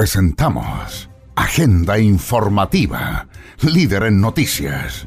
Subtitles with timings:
[0.00, 3.28] Presentamos Agenda Informativa,
[3.60, 5.06] líder en noticias.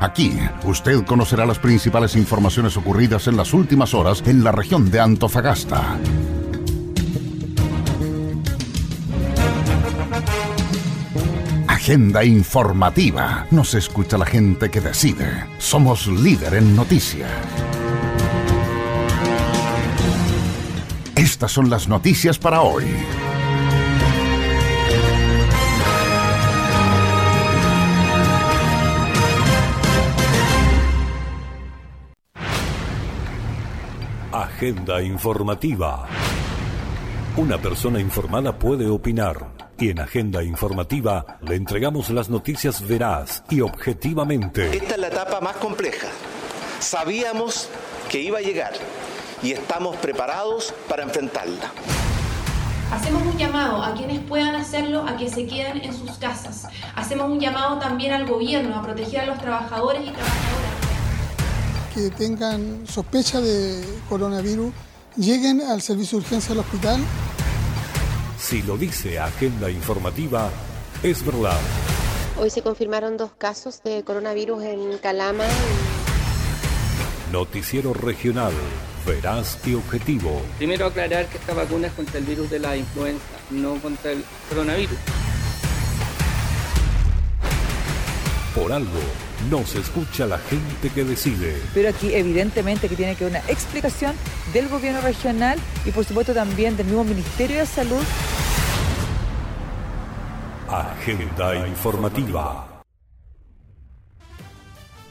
[0.00, 4.98] Aquí usted conocerá las principales informaciones ocurridas en las últimas horas en la región de
[4.98, 5.96] Antofagasta.
[11.68, 13.46] Agenda informativa.
[13.52, 15.46] Nos escucha la gente que decide.
[15.58, 17.30] Somos líder en noticias.
[21.32, 22.84] Estas son las noticias para hoy.
[34.30, 36.06] Agenda informativa.
[37.38, 43.62] Una persona informada puede opinar y en Agenda Informativa le entregamos las noticias veraz y
[43.62, 44.76] objetivamente.
[44.76, 46.08] Esta es la etapa más compleja.
[46.78, 47.70] Sabíamos
[48.10, 48.74] que iba a llegar
[49.42, 51.72] y estamos preparados para enfrentarla.
[52.92, 56.68] Hacemos un llamado a quienes puedan hacerlo a que se queden en sus casas.
[56.94, 60.72] Hacemos un llamado también al gobierno a proteger a los trabajadores y trabajadoras.
[61.94, 64.72] Que tengan sospecha de coronavirus,
[65.16, 67.00] lleguen al servicio de urgencia del hospital
[68.42, 70.50] si lo dice Agenda Informativa,
[71.02, 71.58] es verdad.
[72.36, 75.44] Hoy se confirmaron dos casos de coronavirus en Calama.
[77.30, 78.52] Noticiero regional,
[79.06, 80.42] veraz y objetivo.
[80.58, 84.24] Primero aclarar que esta vacuna es contra el virus de la influenza, no contra el
[84.48, 84.98] coronavirus.
[88.54, 89.00] Por algo,
[89.50, 91.56] no se escucha la gente que decide.
[91.72, 94.14] Pero aquí evidentemente que tiene que haber una explicación
[94.52, 98.02] del gobierno regional y por supuesto también del mismo Ministerio de Salud.
[100.68, 102.71] Agenda informativa.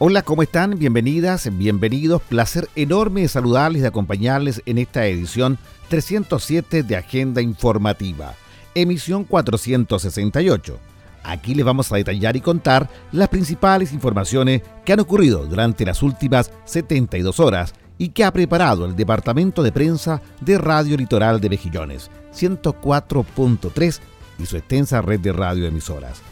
[0.04, 0.80] Hola, ¿cómo están?
[0.80, 2.24] Bienvenidas, bienvenidos.
[2.24, 8.34] Placer enorme de saludarles y acompañarles en esta edición 307 de Agenda Informativa,
[8.74, 10.80] emisión 468
[11.22, 16.02] Aquí les vamos a detallar y contar las principales informaciones que han ocurrido durante las
[16.02, 21.50] últimas 72 horas y que ha preparado el Departamento de Prensa de Radio Litoral de
[21.50, 24.00] Mejillones, 104.3
[24.40, 26.24] y su extensa red de radioemisoras.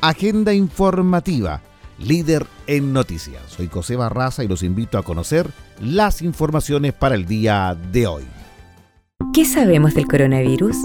[0.00, 1.62] Agenda informativa,
[1.98, 3.42] líder en noticias.
[3.48, 5.50] Soy José Barraza y los invito a conocer
[5.80, 8.24] las informaciones para el día de hoy.
[9.32, 10.76] ¿Qué sabemos del coronavirus?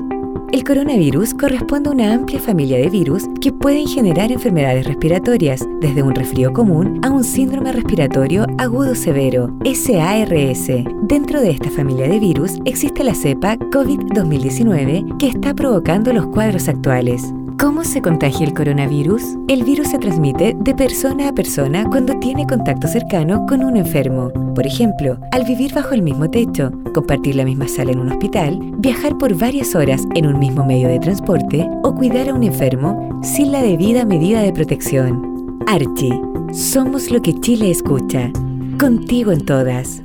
[0.51, 6.01] El coronavirus corresponde a una amplia familia de virus que pueden generar enfermedades respiratorias, desde
[6.01, 10.67] un resfrío común a un síndrome respiratorio agudo severo, SARS.
[11.03, 16.67] Dentro de esta familia de virus existe la cepa COVID-2019 que está provocando los cuadros
[16.67, 17.31] actuales.
[17.59, 19.21] ¿Cómo se contagia el coronavirus?
[19.49, 24.31] El virus se transmite de persona a persona cuando tiene contacto cercano con un enfermo.
[24.55, 28.57] Por ejemplo, al vivir bajo el mismo techo, compartir la misma sala en un hospital,
[28.77, 33.19] viajar por varias horas en un mismo medio de transporte o cuidar a un enfermo
[33.21, 35.59] sin la debida medida de protección.
[35.67, 36.17] Archie,
[36.53, 38.31] somos lo que Chile escucha.
[38.79, 40.01] Contigo en todas.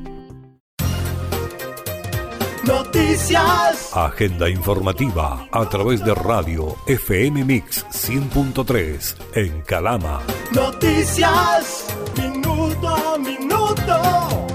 [2.67, 3.91] Noticias.
[3.93, 10.23] Agenda informativa a través de radio FM Mix 100.3 en Calama.
[10.55, 11.85] Noticias.
[12.17, 14.47] Minuto a minuto.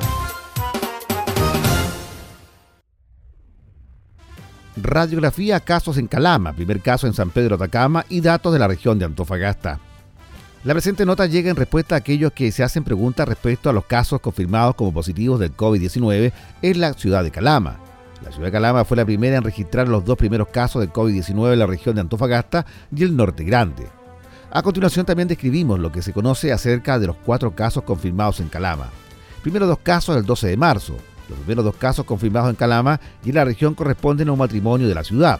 [4.75, 8.97] Radiografía casos en Calama, primer caso en San Pedro Atacama y datos de la región
[8.97, 9.79] de Antofagasta.
[10.63, 13.85] La presente nota llega en respuesta a aquellos que se hacen preguntas respecto a los
[13.85, 16.33] casos confirmados como positivos del COVID-19
[16.63, 17.88] en la ciudad de Calama.
[18.23, 21.53] La ciudad de Calama fue la primera en registrar los dos primeros casos de COVID-19
[21.53, 22.65] en la región de Antofagasta
[22.95, 23.87] y el Norte Grande.
[24.51, 28.49] A continuación también describimos lo que se conoce acerca de los cuatro casos confirmados en
[28.49, 28.89] Calama.
[29.41, 30.97] Primero dos casos el 12 de marzo.
[31.29, 34.87] Los primeros dos casos confirmados en Calama y en la región corresponden a un matrimonio
[34.87, 35.39] de la ciudad.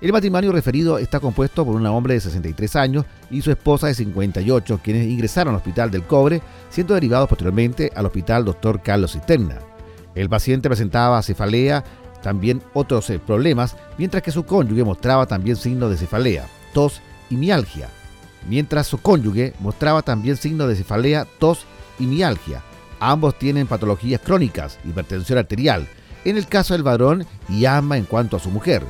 [0.00, 3.94] El matrimonio referido está compuesto por un hombre de 63 años y su esposa de
[3.94, 8.80] 58, quienes ingresaron al Hospital del Cobre, siendo derivados posteriormente al Hospital Dr.
[8.80, 9.58] Carlos Cisterna.
[10.14, 11.84] El paciente presentaba cefalea
[12.22, 17.00] también otros eh, problemas, mientras que su cónyuge mostraba también signos de cefalea, tos
[17.30, 17.88] y mialgia.
[18.48, 21.64] Mientras su cónyuge mostraba también signos de cefalea, tos
[21.98, 22.62] y mialgia.
[23.00, 25.88] Ambos tienen patologías crónicas, hipertensión arterial,
[26.24, 28.82] en el caso del varón y asma en cuanto a su mujer.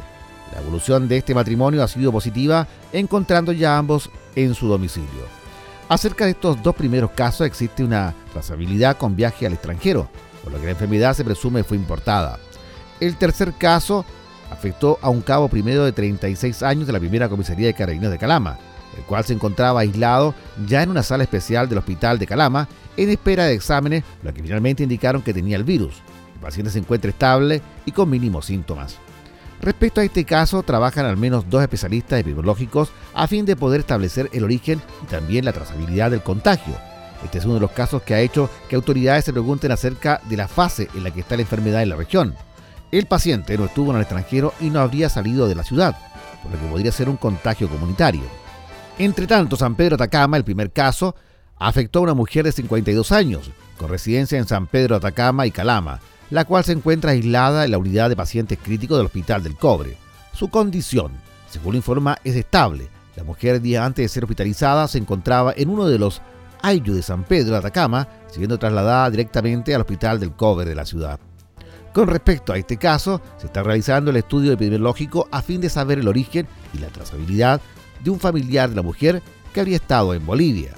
[0.55, 5.39] La evolución de este matrimonio ha sido positiva, encontrando ya ambos en su domicilio.
[5.89, 10.09] Acerca de estos dos primeros casos existe una trazabilidad con viaje al extranjero,
[10.43, 12.39] por lo que la enfermedad se presume fue importada.
[13.01, 14.05] El tercer caso
[14.51, 18.19] afectó a un cabo primero de 36 años de la primera comisaría de carabineros de
[18.19, 18.59] Calama,
[18.97, 20.35] el cual se encontraba aislado
[20.67, 24.43] ya en una sala especial del hospital de Calama en espera de exámenes, lo que
[24.43, 26.03] finalmente indicaron que tenía el virus.
[26.35, 28.97] El paciente se encuentra estable y con mínimos síntomas.
[29.61, 34.31] Respecto a este caso, trabajan al menos dos especialistas epidemiológicos a fin de poder establecer
[34.33, 36.75] el origen y también la trazabilidad del contagio.
[37.25, 40.37] Este es uno de los casos que ha hecho que autoridades se pregunten acerca de
[40.37, 42.35] la fase en la que está la enfermedad en la región.
[42.91, 45.95] El paciente no estuvo en el extranjero y no habría salido de la ciudad,
[46.43, 48.23] por lo que podría ser un contagio comunitario.
[48.99, 51.15] Entre tanto, San Pedro Atacama, el primer caso,
[51.59, 56.01] afectó a una mujer de 52 años, con residencia en San Pedro Atacama y Calama,
[56.31, 59.99] la cual se encuentra aislada en la unidad de pacientes críticos del Hospital del Cobre.
[60.33, 61.13] Su condición,
[61.51, 62.89] según informa, es estable.
[63.17, 66.23] La mujer, día antes de ser hospitalizada, se encontraba en uno de los
[66.63, 71.21] Ayu de San Pedro Atacama, siendo trasladada directamente al Hospital del Cobre de la ciudad.
[71.93, 75.99] Con respecto a este caso, se está realizando el estudio epidemiológico a fin de saber
[75.99, 77.61] el origen y la trazabilidad
[78.03, 80.73] de un familiar de la mujer que habría estado en Bolivia.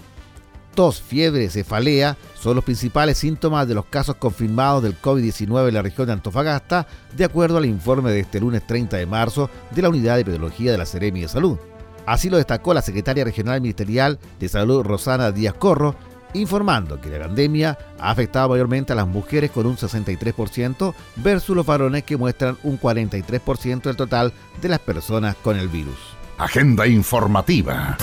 [0.75, 5.83] Tos, fiebre, cefalea son los principales síntomas de los casos confirmados del COVID-19 en la
[5.83, 6.87] región de Antofagasta,
[7.17, 10.71] de acuerdo al informe de este lunes 30 de marzo de la Unidad de Epidemiología
[10.73, 11.59] de la Seremi de Salud.
[12.07, 15.97] Así lo destacó la secretaria regional ministerial de Salud Rosana Díaz Corro,
[16.35, 21.67] informando que la pandemia ha afectado mayormente a las mujeres con un 63% versus los
[21.67, 25.99] varones que muestran un 43% del total de las personas con el virus.
[26.39, 27.99] Agenda informativa.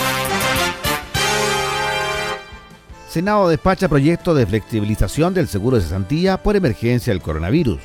[3.10, 7.80] Senado despacha proyecto de flexibilización del seguro de cesantía por emergencia del coronavirus.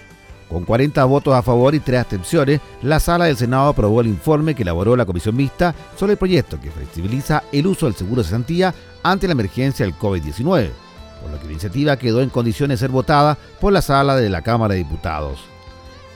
[0.53, 4.55] Con 40 votos a favor y 3 abstenciones, la sala del Senado aprobó el informe
[4.55, 8.29] que elaboró la comisión mixta sobre el proyecto que flexibiliza el uso del seguro de
[8.29, 10.69] cesantía ante la emergencia del COVID-19,
[11.23, 14.29] por lo que la iniciativa quedó en condiciones de ser votada por la sala de
[14.29, 15.41] la Cámara de Diputados.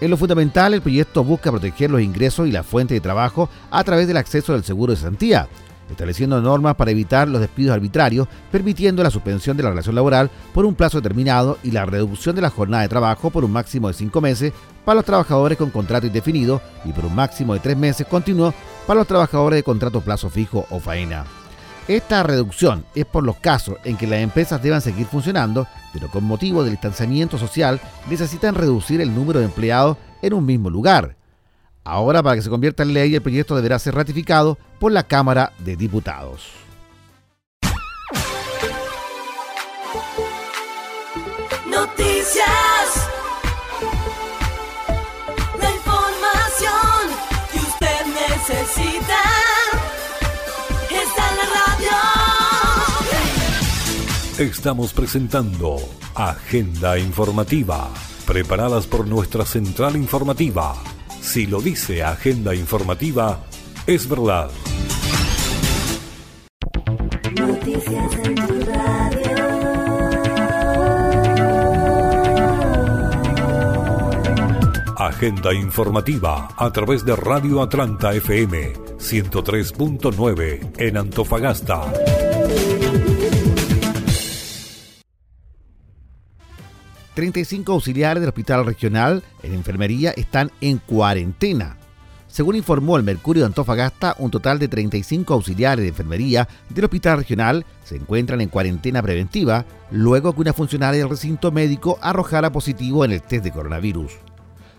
[0.02, 3.82] En lo fundamental, el proyecto busca proteger los ingresos y la fuente de trabajo a
[3.84, 5.48] través del acceso del seguro de cesantía,
[5.90, 10.64] estableciendo normas para evitar los despidos arbitrarios, permitiendo la suspensión de la relación laboral por
[10.64, 13.94] un plazo determinado y la reducción de la jornada de trabajo por un máximo de
[13.94, 14.52] cinco meses
[14.84, 18.54] para los trabajadores con contrato indefinido y por un máximo de tres meses continuo
[18.86, 21.24] para los trabajadores de contrato plazo fijo o faena.
[21.88, 26.24] Esta reducción es por los casos en que las empresas deban seguir funcionando, pero con
[26.24, 27.80] motivo del distanciamiento social
[28.10, 31.16] necesitan reducir el número de empleados en un mismo lugar
[31.86, 35.52] Ahora, para que se convierta en ley, el proyecto deberá ser ratificado por la Cámara
[35.60, 36.50] de Diputados.
[41.70, 42.42] Noticias.
[45.60, 47.06] La información
[47.52, 49.22] que usted necesita
[50.90, 51.96] está en la radio.
[54.38, 55.76] Estamos presentando
[56.16, 57.88] Agenda Informativa,
[58.26, 60.74] preparadas por nuestra central informativa
[61.26, 63.44] si lo dice Agenda Informativa,
[63.86, 64.48] es verdad.
[67.38, 69.36] Noticias en tu radio.
[74.96, 82.35] Agenda informativa a través de Radio Atlanta FM 103.9 en Antofagasta.
[87.16, 91.78] 35 auxiliares del Hospital Regional en Enfermería están en cuarentena.
[92.28, 97.16] Según informó el Mercurio de Antofagasta, un total de 35 auxiliares de enfermería del Hospital
[97.16, 103.02] Regional se encuentran en cuarentena preventiva luego que una funcionaria del recinto médico arrojara positivo
[103.02, 104.12] en el test de coronavirus.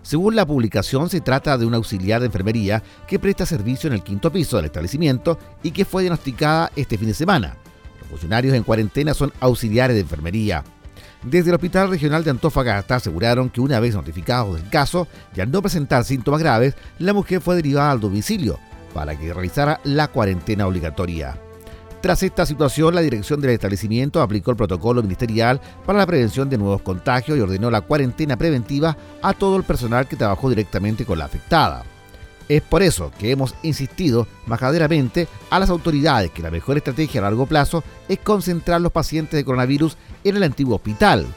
[0.03, 4.03] Según la publicación, se trata de un auxiliar de enfermería que presta servicio en el
[4.03, 7.57] quinto piso del establecimiento y que fue diagnosticada este fin de semana.
[7.99, 10.63] Los funcionarios en cuarentena son auxiliares de enfermería.
[11.23, 15.51] Desde el Hospital Regional de Antofagasta aseguraron que una vez notificado del caso y al
[15.51, 18.59] no presentar síntomas graves, la mujer fue derivada al domicilio
[18.93, 21.37] para que realizara la cuarentena obligatoria.
[22.01, 26.57] Tras esta situación, la dirección del establecimiento aplicó el protocolo ministerial para la prevención de
[26.57, 31.17] nuevos contagios y ordenó la cuarentena preventiva a todo el personal que trabajó directamente con
[31.17, 31.83] la afectada.
[32.49, 37.23] Es por eso que hemos insistido majaderamente a las autoridades que la mejor estrategia a
[37.23, 41.27] largo plazo es concentrar los pacientes de coronavirus en el antiguo hospital,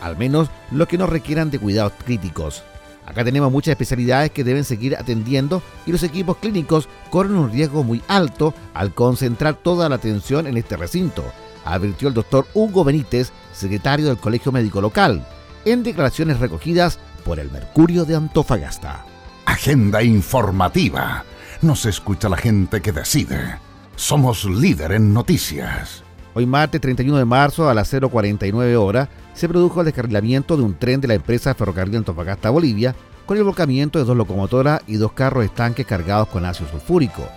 [0.00, 2.62] al menos los que no requieran de cuidados críticos.
[3.06, 7.82] Acá tenemos muchas especialidades que deben seguir atendiendo y los equipos clínicos corren un riesgo
[7.82, 11.24] muy alto al concentrar toda la atención en este recinto,
[11.64, 15.26] advirtió el doctor Hugo Benítez, secretario del Colegio Médico Local,
[15.64, 19.11] en declaraciones recogidas por el Mercurio de Antofagasta.
[19.52, 21.26] Agenda informativa.
[21.60, 23.58] Nos escucha la gente que decide.
[23.96, 26.02] Somos líder en noticias.
[26.32, 30.78] Hoy martes 31 de marzo a las 0.49 horas se produjo el descarrilamiento de un
[30.78, 35.12] tren de la empresa Ferrocarril Antofagasta Bolivia con el volcamiento de dos locomotoras y dos
[35.12, 37.28] carros estanques cargados con ácido sulfúrico.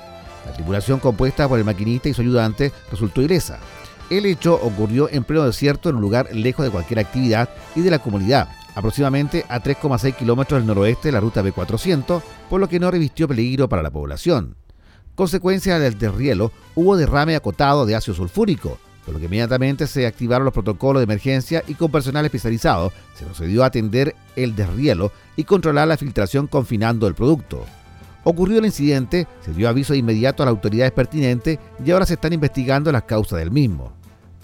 [0.45, 3.59] La tripulación compuesta por el maquinista y su ayudante resultó ilesa.
[4.09, 7.91] El hecho ocurrió en pleno desierto en un lugar lejos de cualquier actividad y de
[7.91, 12.79] la comunidad, aproximadamente a 3,6 kilómetros del noroeste de la ruta B400, por lo que
[12.79, 14.55] no revistió peligro para la población.
[15.15, 20.45] Consecuencia del desrielo, hubo derrame acotado de ácido sulfúrico, por lo que inmediatamente se activaron
[20.45, 25.45] los protocolos de emergencia y con personal especializado se procedió a atender el desrielo y
[25.45, 27.63] controlar la filtración confinando el producto.
[28.23, 32.15] Ocurrió el incidente, se dio aviso de inmediato a las autoridades pertinentes y ahora se
[32.15, 33.93] están investigando las causas del mismo.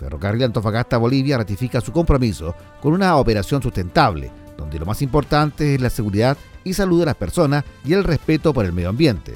[0.01, 5.81] Ferrocarril Antofagasta Bolivia ratifica su compromiso con una operación sustentable, donde lo más importante es
[5.81, 9.35] la seguridad y salud de las personas y el respeto por el medio ambiente.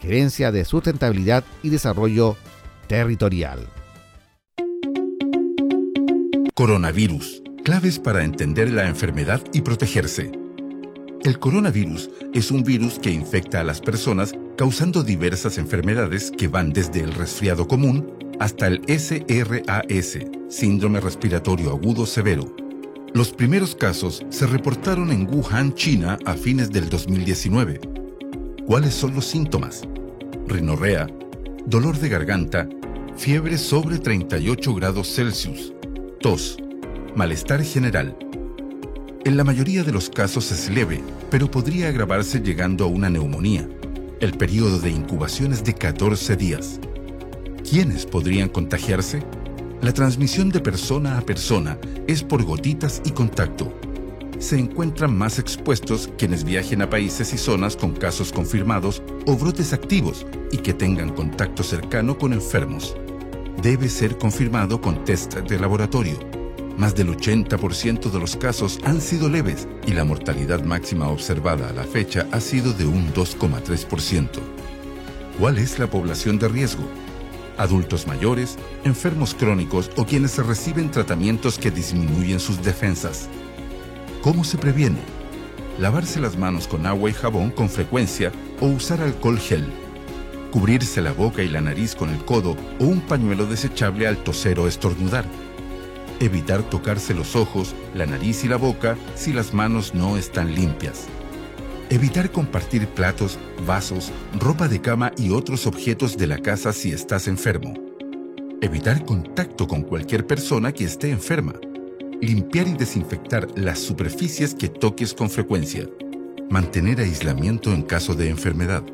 [0.00, 2.36] Gerencia de Sustentabilidad y Desarrollo
[2.88, 3.60] Territorial.
[6.54, 7.42] Coronavirus.
[7.64, 10.30] Claves para entender la enfermedad y protegerse.
[11.22, 16.72] El coronavirus es un virus que infecta a las personas causando diversas enfermedades que van
[16.72, 20.18] desde el resfriado común hasta el SRAS,
[20.48, 22.56] síndrome respiratorio agudo severo.
[23.14, 27.80] Los primeros casos se reportaron en Wuhan, China, a fines del 2019.
[28.66, 29.82] ¿Cuáles son los síntomas?
[30.48, 31.06] Rinorrea,
[31.66, 32.68] dolor de garganta,
[33.16, 35.72] fiebre sobre 38 grados Celsius,
[36.18, 36.56] tos,
[37.14, 38.16] malestar general.
[39.24, 43.68] En la mayoría de los casos es leve, pero podría agravarse llegando a una neumonía.
[44.18, 46.80] El periodo de incubación es de 14 días.
[47.68, 49.22] ¿Quiénes podrían contagiarse?
[49.80, 53.72] La transmisión de persona a persona es por gotitas y contacto.
[54.38, 59.72] Se encuentran más expuestos quienes viajen a países y zonas con casos confirmados o brotes
[59.72, 62.96] activos y que tengan contacto cercano con enfermos.
[63.62, 66.18] Debe ser confirmado con test de laboratorio.
[66.76, 71.72] Más del 80% de los casos han sido leves y la mortalidad máxima observada a
[71.72, 74.28] la fecha ha sido de un 2,3%.
[75.38, 76.84] ¿Cuál es la población de riesgo?
[77.58, 83.28] Adultos mayores, enfermos crónicos o quienes reciben tratamientos que disminuyen sus defensas.
[84.22, 84.98] ¿Cómo se previene?
[85.78, 89.66] Lavarse las manos con agua y jabón con frecuencia o usar alcohol gel.
[90.50, 94.58] Cubrirse la boca y la nariz con el codo o un pañuelo desechable al toser
[94.58, 95.24] o estornudar.
[96.20, 101.08] Evitar tocarse los ojos, la nariz y la boca si las manos no están limpias.
[101.90, 107.28] Evitar compartir platos, vasos, ropa de cama y otros objetos de la casa si estás
[107.28, 107.74] enfermo.
[108.60, 111.54] Evitar contacto con cualquier persona que esté enferma.
[112.20, 115.88] Limpiar y desinfectar las superficies que toques con frecuencia.
[116.48, 118.84] Mantener aislamiento en caso de enfermedad.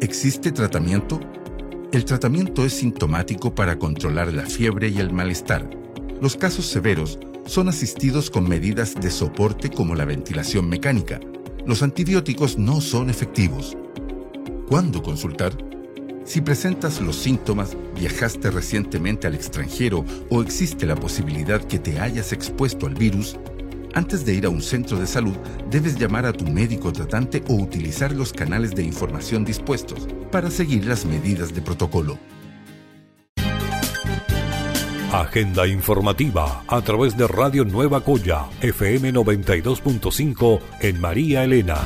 [0.00, 1.20] ¿Existe tratamiento?
[1.92, 5.70] El tratamiento es sintomático para controlar la fiebre y el malestar.
[6.20, 11.20] Los casos severos son asistidos con medidas de soporte como la ventilación mecánica.
[11.66, 13.76] Los antibióticos no son efectivos.
[14.68, 15.52] ¿Cuándo consultar?
[16.24, 22.32] Si presentas los síntomas, viajaste recientemente al extranjero o existe la posibilidad que te hayas
[22.32, 23.36] expuesto al virus,
[23.94, 25.34] antes de ir a un centro de salud,
[25.70, 30.84] debes llamar a tu médico tratante o utilizar los canales de información dispuestos para seguir
[30.84, 32.18] las medidas de protocolo.
[35.20, 41.76] Agenda informativa a través de Radio Nueva Coya, FM 92.5 en María Elena.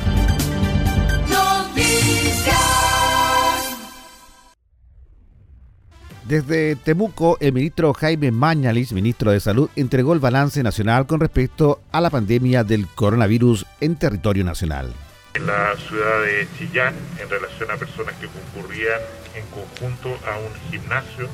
[6.25, 11.83] Desde Temuco, el ministro Jaime Mañalis, ministro de Salud, entregó el balance nacional con respecto
[11.93, 14.93] a la pandemia del coronavirus en territorio nacional.
[15.35, 19.01] En la ciudad de Chillán, en relación a personas que concurrían
[19.37, 21.29] en conjunto a un gimnasio,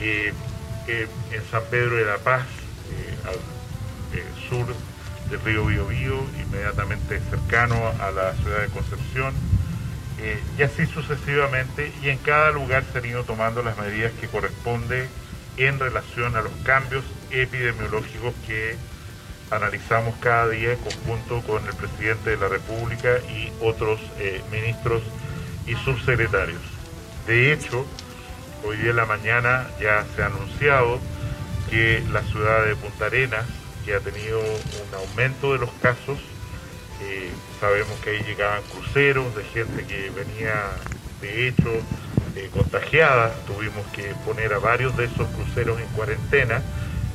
[0.00, 0.32] eh,
[0.88, 2.46] eh, en San Pedro de la Paz,
[2.90, 3.34] eh, al
[4.18, 4.66] eh, sur
[5.30, 9.34] del río Biobío, inmediatamente cercano a la ciudad de Concepción,
[10.18, 14.28] eh, y así sucesivamente, y en cada lugar se han ido tomando las medidas que
[14.28, 15.08] corresponde
[15.58, 18.76] en relación a los cambios epidemiológicos que
[19.50, 25.02] analizamos cada día en conjunto con el presidente de la República y otros eh, ministros
[25.66, 26.60] y subsecretarios.
[27.26, 27.86] De hecho,
[28.64, 30.98] hoy día en la mañana ya se ha anunciado
[31.70, 33.44] que la ciudad de Punta Arenas,
[33.84, 36.18] que ha tenido un aumento de los casos,
[37.02, 40.54] eh, sabemos que ahí llegaban cruceros de gente que venía
[41.20, 41.70] de hecho
[42.36, 46.62] eh, contagiada, tuvimos que poner a varios de esos cruceros en cuarentena,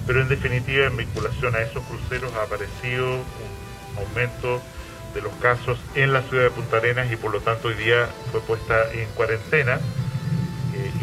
[0.06, 4.62] pero en definitiva en vinculación a esos cruceros ha aparecido un aumento
[5.14, 8.08] de los casos en la ciudad de Punta Arenas y por lo tanto hoy día
[8.32, 9.80] fue puesta en cuarentena,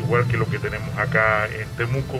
[0.08, 2.18] igual que lo que tenemos acá en Temuco.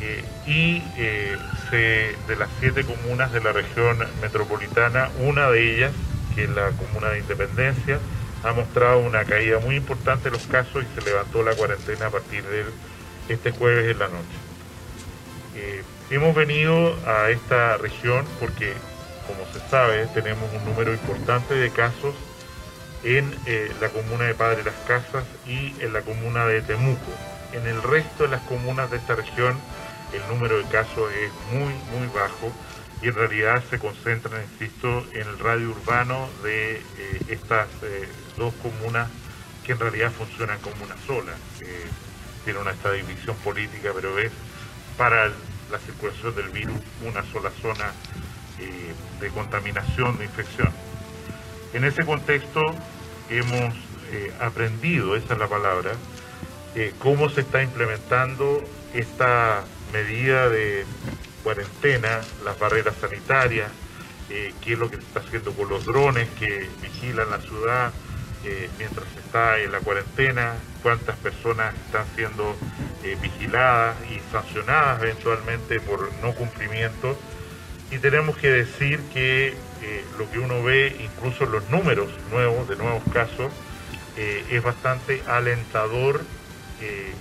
[0.00, 1.36] Eh, y eh,
[1.70, 5.92] se, de las siete comunas de la región metropolitana, una de ellas,
[6.34, 7.98] que es la comuna de Independencia,
[8.42, 12.10] ha mostrado una caída muy importante de los casos y se levantó la cuarentena a
[12.10, 12.64] partir de
[13.28, 14.38] este jueves en la noche.
[15.56, 18.72] Eh, hemos venido a esta región porque
[19.26, 22.14] como se sabe, tenemos un número importante de casos
[23.04, 27.12] en eh, la comuna de Padre Las Casas y en la comuna de Temuco.
[27.52, 29.56] En el resto de las comunas de esta región
[30.12, 32.52] el número de casos es muy, muy bajo
[33.02, 38.54] y en realidad se concentran, insisto, en el radio urbano de eh, estas eh, dos
[38.54, 39.08] comunas
[39.64, 41.32] que en realidad funcionan como una sola.
[42.44, 44.30] tiene una esta división política, pero es
[44.96, 45.30] para
[45.70, 47.92] la circulación del virus una sola zona
[48.58, 50.70] eh, de contaminación, de infección.
[51.72, 52.60] En ese contexto
[53.30, 53.74] hemos
[54.40, 55.92] aprendido, esa es la palabra,
[56.98, 58.62] cómo se está implementando
[58.92, 60.84] esta medida de
[61.42, 63.70] cuarentena, las barreras sanitarias,
[64.30, 67.92] eh, qué es lo que se está haciendo con los drones que vigilan la ciudad
[68.44, 72.56] eh, mientras está en la cuarentena, cuántas personas están siendo
[73.02, 77.16] eh, vigiladas y sancionadas eventualmente por no cumplimiento.
[77.90, 79.54] Y tenemos que decir que
[80.18, 83.52] lo que uno ve, incluso los números nuevos, de nuevos casos,
[84.16, 86.20] es bastante alentador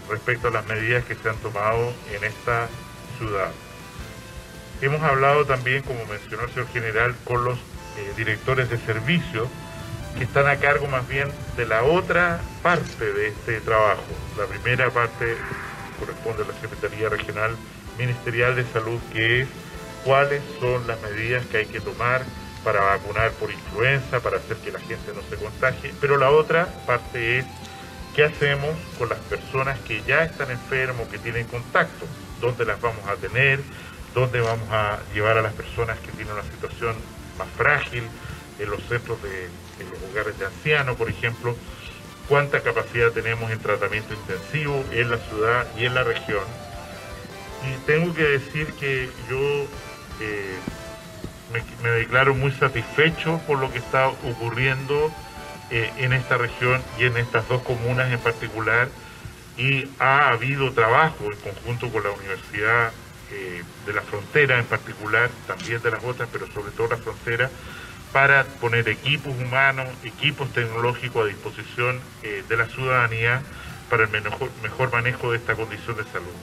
[0.10, 2.67] respecto a las medidas que se han tomado en esta
[3.17, 3.51] ciudad.
[4.82, 9.48] Hemos hablado también, como mencionó el señor general, con los eh, directores de servicio
[10.17, 14.03] que están a cargo más bien de la otra parte de este trabajo.
[14.38, 15.38] La primera parte
[16.00, 17.55] corresponde a la Secretaría Regional
[17.98, 19.48] Ministerial de Salud, que es
[20.03, 22.24] cuáles son las medidas que hay que tomar
[22.63, 25.93] para vacunar por influenza, para hacer que la gente no se contagie.
[26.00, 27.46] Pero la otra parte es
[28.15, 32.05] qué hacemos con las personas que ya están enfermos, que tienen contacto,
[32.39, 33.60] dónde las vamos a tener,
[34.13, 36.96] dónde vamos a llevar a las personas que tienen una situación
[37.38, 38.03] más frágil,
[38.60, 39.50] en los centros de
[39.89, 41.56] los hogares de ancianos, por ejemplo,
[42.28, 46.43] cuánta capacidad tenemos en tratamiento intensivo en la ciudad y en la región.
[47.67, 49.63] Y tengo que decir que yo
[50.19, 50.58] eh,
[51.81, 55.11] me, declaro muy satisfecho por lo que está ocurriendo
[55.71, 58.89] eh, en esta región y en estas dos comunas en particular.
[59.57, 62.91] Y ha habido trabajo en conjunto con la Universidad
[63.31, 67.49] eh, de la frontera en particular, también de las otras, pero sobre todo la frontera,
[68.11, 73.41] para poner equipos humanos, equipos tecnológicos a disposición eh, de la ciudadanía
[73.89, 76.33] para el mejor, manejo de esta condición de salud.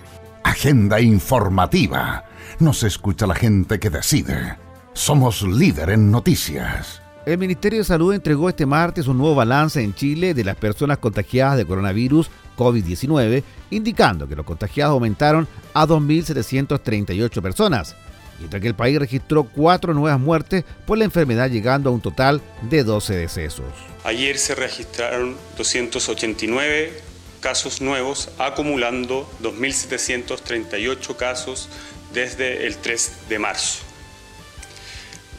[0.44, 2.24] Agenda informativa.
[2.58, 4.56] Nos escucha la gente que decide.
[4.92, 7.00] Somos líder en noticias.
[7.24, 10.98] El Ministerio de Salud entregó este martes un nuevo balance en Chile de las personas
[10.98, 17.94] contagiadas de coronavirus COVID-19, indicando que los contagiados aumentaron a 2.738 personas,
[18.40, 22.42] mientras que el país registró cuatro nuevas muertes por la enfermedad, llegando a un total
[22.62, 23.66] de 12 decesos.
[24.02, 27.00] Ayer se registraron 289
[27.40, 31.68] casos nuevos, acumulando 2.738 casos
[32.12, 33.89] desde el 3 de marzo.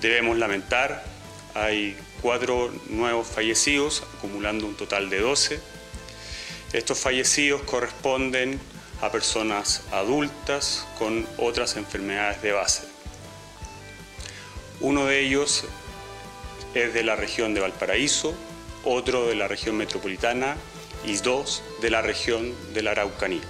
[0.02, 1.04] Debemos lamentar,
[1.54, 5.72] hay cuatro nuevos fallecidos, acumulando un total de 12
[6.74, 8.58] estos fallecidos corresponden
[9.02, 12.84] a personas adultas con otras enfermedades de base.
[14.80, 15.66] Uno de ellos
[16.74, 18.34] es de la región de Valparaíso,
[18.86, 20.56] otro de la región metropolitana
[21.06, 23.42] y dos de la región de la Araucanía.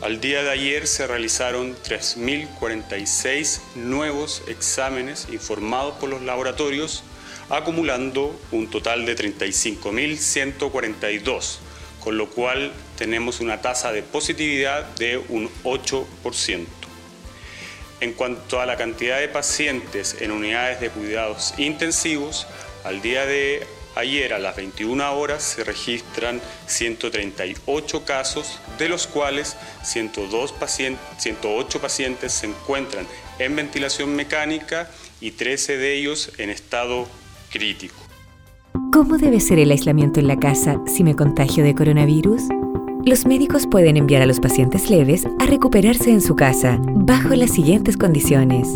[0.00, 7.02] Al día de ayer se realizaron 3.046 nuevos exámenes informados por los laboratorios
[7.50, 11.58] acumulando un total de 35.142,
[11.98, 16.06] con lo cual tenemos una tasa de positividad de un 8%.
[18.00, 22.46] En cuanto a la cantidad de pacientes en unidades de cuidados intensivos,
[22.84, 23.66] al día de
[23.98, 31.80] ayer a las 21 horas se registran 138 casos, de los cuales 102 pacientes, 108
[31.80, 33.06] pacientes se encuentran
[33.38, 34.88] en ventilación mecánica
[35.20, 37.08] y 13 de ellos en estado
[37.50, 37.96] crítico.
[38.92, 42.42] ¿Cómo debe ser el aislamiento en la casa si me contagio de coronavirus?
[43.04, 47.50] Los médicos pueden enviar a los pacientes leves a recuperarse en su casa bajo las
[47.50, 48.68] siguientes condiciones.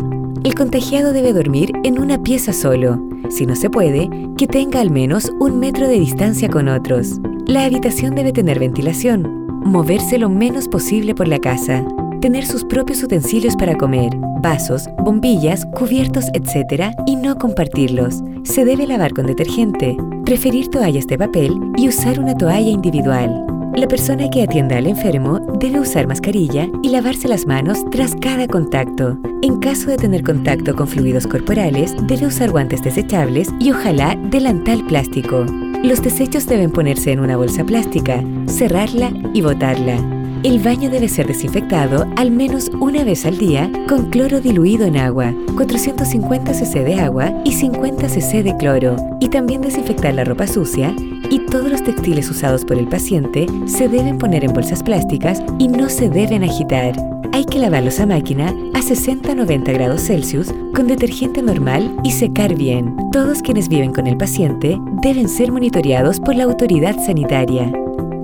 [0.44, 3.00] El contagiado debe dormir en una pieza solo.
[3.30, 7.20] Si no se puede, que tenga al menos un metro de distancia con otros.
[7.46, 9.46] La habitación debe tener ventilación.
[9.64, 11.84] Moverse lo menos posible por la casa
[12.22, 16.94] tener sus propios utensilios para comer, vasos, bombillas, cubiertos, etc.
[17.04, 18.22] y no compartirlos.
[18.44, 23.44] Se debe lavar con detergente, preferir toallas de papel y usar una toalla individual.
[23.74, 28.48] La persona que atienda al enfermo debe usar mascarilla y lavarse las manos tras cada
[28.48, 29.16] contacto.
[29.42, 34.84] En caso de tener contacto con fluidos corporales, debe usar guantes desechables y ojalá delantal
[34.86, 35.46] plástico.
[35.84, 40.21] Los desechos deben ponerse en una bolsa plástica, cerrarla y botarla.
[40.44, 44.96] El baño debe ser desinfectado al menos una vez al día con cloro diluido en
[44.96, 48.96] agua, 450 cc de agua y 50 cc de cloro.
[49.20, 50.92] Y también desinfectar la ropa sucia
[51.30, 55.68] y todos los textiles usados por el paciente se deben poner en bolsas plásticas y
[55.68, 56.96] no se deben agitar.
[57.32, 62.96] Hay que lavarlos a máquina a 60-90 grados Celsius con detergente normal y secar bien.
[63.12, 67.72] Todos quienes viven con el paciente deben ser monitoreados por la autoridad sanitaria.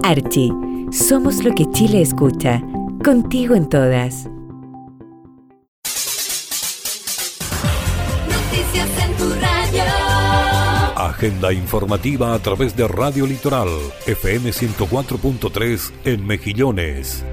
[0.03, 0.53] Archie,
[0.93, 2.63] somos lo que Chile escucha.
[3.05, 4.27] Contigo en todas.
[8.29, 9.83] Noticias en tu radio.
[10.97, 13.69] Agenda informativa a través de Radio Litoral,
[14.07, 17.25] FM 104.3 en Mejillones.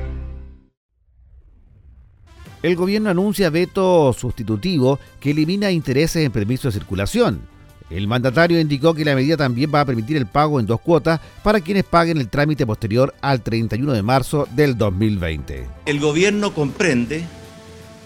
[2.62, 7.55] El gobierno anuncia veto sustitutivo que elimina intereses en permiso de circulación.
[7.90, 11.20] El mandatario indicó que la medida también va a permitir el pago en dos cuotas
[11.44, 15.68] para quienes paguen el trámite posterior al 31 de marzo del 2020.
[15.86, 17.24] El gobierno comprende,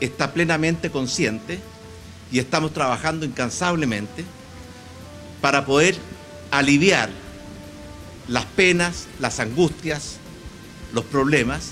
[0.01, 1.59] está plenamente consciente
[2.31, 4.25] y estamos trabajando incansablemente
[5.41, 5.95] para poder
[6.51, 7.09] aliviar
[8.27, 10.17] las penas, las angustias,
[10.93, 11.71] los problemas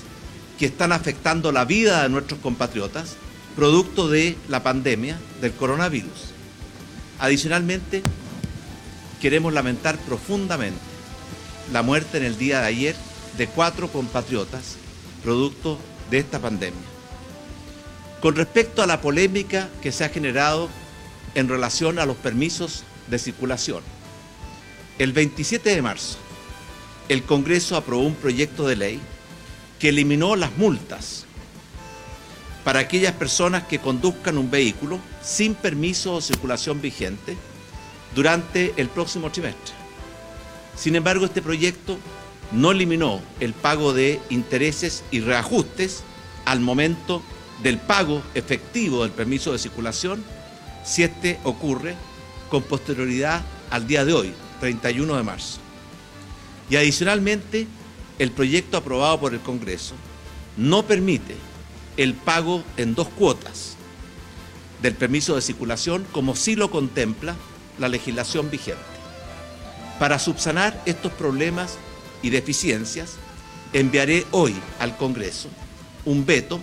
[0.58, 3.16] que están afectando la vida de nuestros compatriotas
[3.54, 6.27] producto de la pandemia del coronavirus.
[7.18, 8.02] Adicionalmente,
[9.20, 10.78] queremos lamentar profundamente
[11.72, 12.96] la muerte en el día de ayer
[13.36, 14.76] de cuatro compatriotas
[15.22, 15.78] producto
[16.10, 16.80] de esta pandemia.
[18.20, 20.68] Con respecto a la polémica que se ha generado
[21.34, 23.82] en relación a los permisos de circulación,
[24.98, 26.18] el 27 de marzo
[27.08, 29.00] el Congreso aprobó un proyecto de ley
[29.78, 31.24] que eliminó las multas
[32.68, 37.34] para aquellas personas que conduzcan un vehículo sin permiso de circulación vigente
[38.14, 39.72] durante el próximo trimestre.
[40.76, 41.96] Sin embargo, este proyecto
[42.52, 46.02] no eliminó el pago de intereses y reajustes
[46.44, 47.22] al momento
[47.62, 50.22] del pago efectivo del permiso de circulación
[50.84, 51.94] si este ocurre
[52.50, 55.58] con posterioridad al día de hoy, 31 de marzo.
[56.68, 57.66] Y adicionalmente,
[58.18, 59.94] el proyecto aprobado por el Congreso
[60.58, 61.34] no permite
[61.98, 63.76] el pago en dos cuotas
[64.80, 67.36] del permiso de circulación como sí lo contempla
[67.78, 68.80] la legislación vigente.
[69.98, 71.76] Para subsanar estos problemas
[72.22, 73.16] y deficiencias,
[73.72, 75.48] enviaré hoy al Congreso
[76.04, 76.60] un veto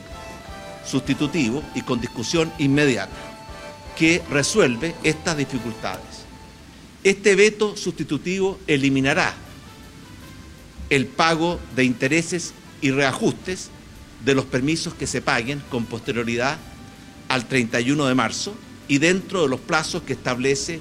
[0.86, 3.14] sustitutivo y con discusión inmediata
[3.98, 6.24] que resuelve estas dificultades.
[7.04, 9.34] Este veto sustitutivo eliminará
[10.90, 13.70] el pago de intereses y reajustes
[14.24, 16.58] de los permisos que se paguen con posterioridad
[17.28, 18.56] al 31 de marzo
[18.88, 20.80] y dentro de los plazos que establece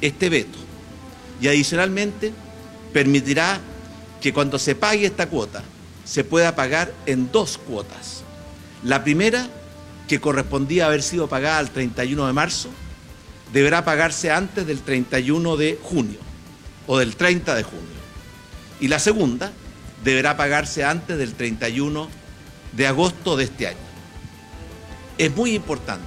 [0.00, 0.58] este veto.
[1.40, 2.32] Y adicionalmente
[2.92, 3.60] permitirá
[4.20, 5.62] que cuando se pague esta cuota
[6.04, 8.22] se pueda pagar en dos cuotas.
[8.82, 9.48] La primera,
[10.08, 12.70] que correspondía haber sido pagada al 31 de marzo,
[13.52, 16.18] deberá pagarse antes del 31 de junio
[16.86, 17.84] o del 30 de junio.
[18.80, 19.52] Y la segunda
[20.04, 22.25] deberá pagarse antes del 31 de
[22.84, 23.78] agosto de este año.
[25.18, 26.04] Es muy importante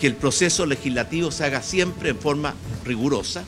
[0.00, 3.44] que el proceso legislativo se haga siempre en forma rigurosa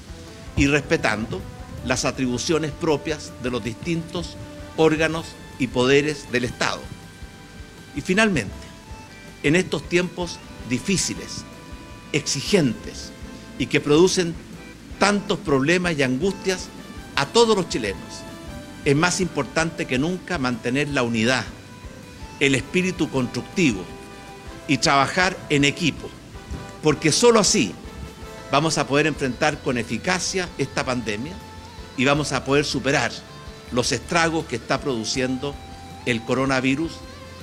[0.57, 1.41] y respetando
[1.85, 4.37] las atribuciones propias de los distintos
[4.77, 5.27] órganos
[5.59, 6.81] y poderes del Estado.
[7.97, 8.53] Y finalmente,
[9.43, 11.45] en estos tiempos difíciles,
[12.13, 13.11] exigentes
[13.59, 14.35] y que producen
[14.99, 16.69] tantos problemas y angustias
[17.17, 18.01] a todos los chilenos,
[18.85, 21.45] es más importante que nunca mantener la unidad,
[22.43, 23.85] el espíritu constructivo
[24.67, 26.11] y trabajar en equipo,
[26.83, 27.73] porque sólo así
[28.51, 31.35] vamos a poder enfrentar con eficacia esta pandemia
[31.97, 33.13] y vamos a poder superar
[33.71, 35.55] los estragos que está produciendo
[36.05, 36.91] el coronavirus,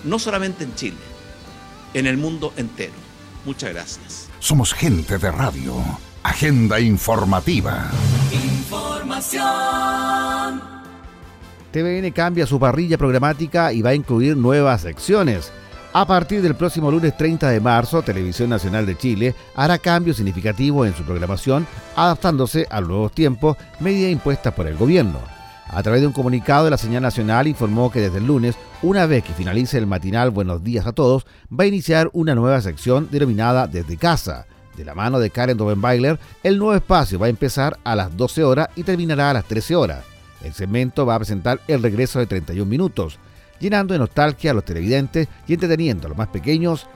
[0.04, 0.98] no solamente en Chile,
[1.94, 2.92] en el mundo entero.
[3.46, 4.28] Muchas gracias.
[4.40, 5.82] Somos gente de radio.
[6.24, 7.90] Agenda informativa.
[8.34, 9.40] Información.
[11.72, 15.52] TVN cambia su parrilla programática y va a incluir nuevas secciones.
[15.92, 20.88] A partir del próximo lunes 30 de marzo, Televisión Nacional de Chile hará cambios significativos
[20.88, 25.20] en su programación, adaptándose a nuevos tiempos, medida impuesta por el gobierno.
[25.68, 29.24] A través de un comunicado, la señal nacional informó que desde el lunes, una vez
[29.24, 33.68] que finalice el matinal Buenos días a todos, va a iniciar una nueva sección denominada
[33.68, 34.46] Desde Casa.
[34.76, 38.44] De la mano de Karen Dovenbailer, el nuevo espacio va a empezar a las 12
[38.44, 40.19] horas y terminará a las 13 horas.
[40.44, 43.20] El segmento va a presentar el regreso de 31 minutos,
[43.60, 46.88] llenando de nostalgia a los televidentes y entreteniendo a los más pequeños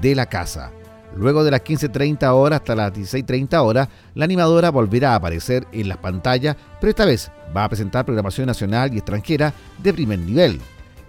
[0.00, 0.70] de la casa.
[1.16, 5.88] Luego de las 15.30 horas hasta las 16.30 horas, la animadora volverá a aparecer en
[5.88, 10.60] las pantallas, pero esta vez va a presentar programación nacional y extranjera de primer nivel.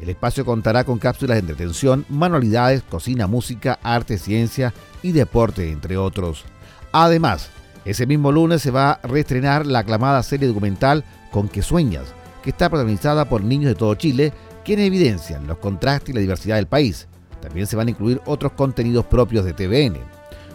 [0.01, 4.73] El espacio contará con cápsulas de entretención, manualidades, cocina, música, arte, ciencia
[5.03, 6.45] y deporte, entre otros.
[6.91, 7.51] Además,
[7.85, 12.13] ese mismo lunes se va a reestrenar la aclamada serie documental Con que sueñas,
[12.43, 16.57] que está protagonizada por niños de todo Chile, quienes evidencian los contrastes y la diversidad
[16.57, 17.07] del país.
[17.41, 19.99] También se van a incluir otros contenidos propios de TVN.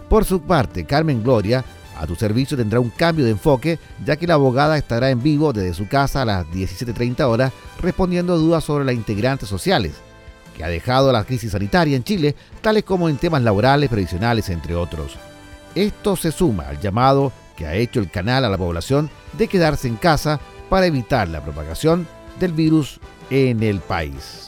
[0.09, 1.65] Por su parte, Carmen Gloria,
[1.99, 5.53] a tu servicio tendrá un cambio de enfoque, ya que la abogada estará en vivo
[5.53, 9.95] desde su casa a las 17.30 horas respondiendo dudas sobre las integrantes sociales,
[10.57, 14.75] que ha dejado la crisis sanitaria en Chile, tales como en temas laborales, previsionales, entre
[14.75, 15.17] otros.
[15.75, 19.89] Esto se suma al llamado que ha hecho el canal a la población de quedarse
[19.89, 22.07] en casa para evitar la propagación
[22.39, 23.01] del virus
[23.31, 24.47] en el país.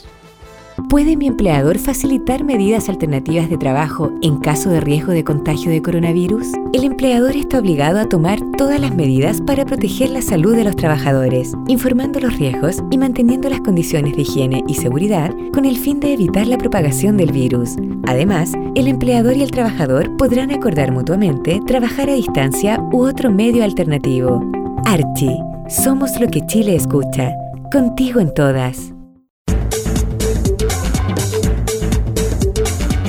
[0.88, 5.82] ¿Puede mi empleador facilitar medidas alternativas de trabajo en caso de riesgo de contagio de
[5.82, 6.46] coronavirus?
[6.72, 10.76] El empleador está obligado a tomar todas las medidas para proteger la salud de los
[10.76, 15.98] trabajadores, informando los riesgos y manteniendo las condiciones de higiene y seguridad con el fin
[15.98, 17.74] de evitar la propagación del virus.
[18.06, 23.64] Además, el empleador y el trabajador podrán acordar mutuamente trabajar a distancia u otro medio
[23.64, 24.48] alternativo.
[24.86, 25.36] Archie,
[25.68, 27.34] somos lo que Chile escucha.
[27.70, 28.92] Contigo en todas.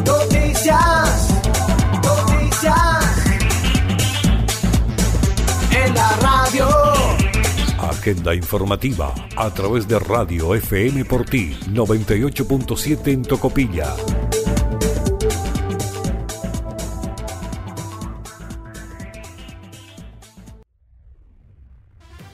[0.05, 1.29] Noticias,
[2.03, 2.75] noticias.
[5.71, 6.67] En la radio.
[7.79, 13.95] Agenda informativa a través de Radio FM por ti 98.7 en Tocopilla.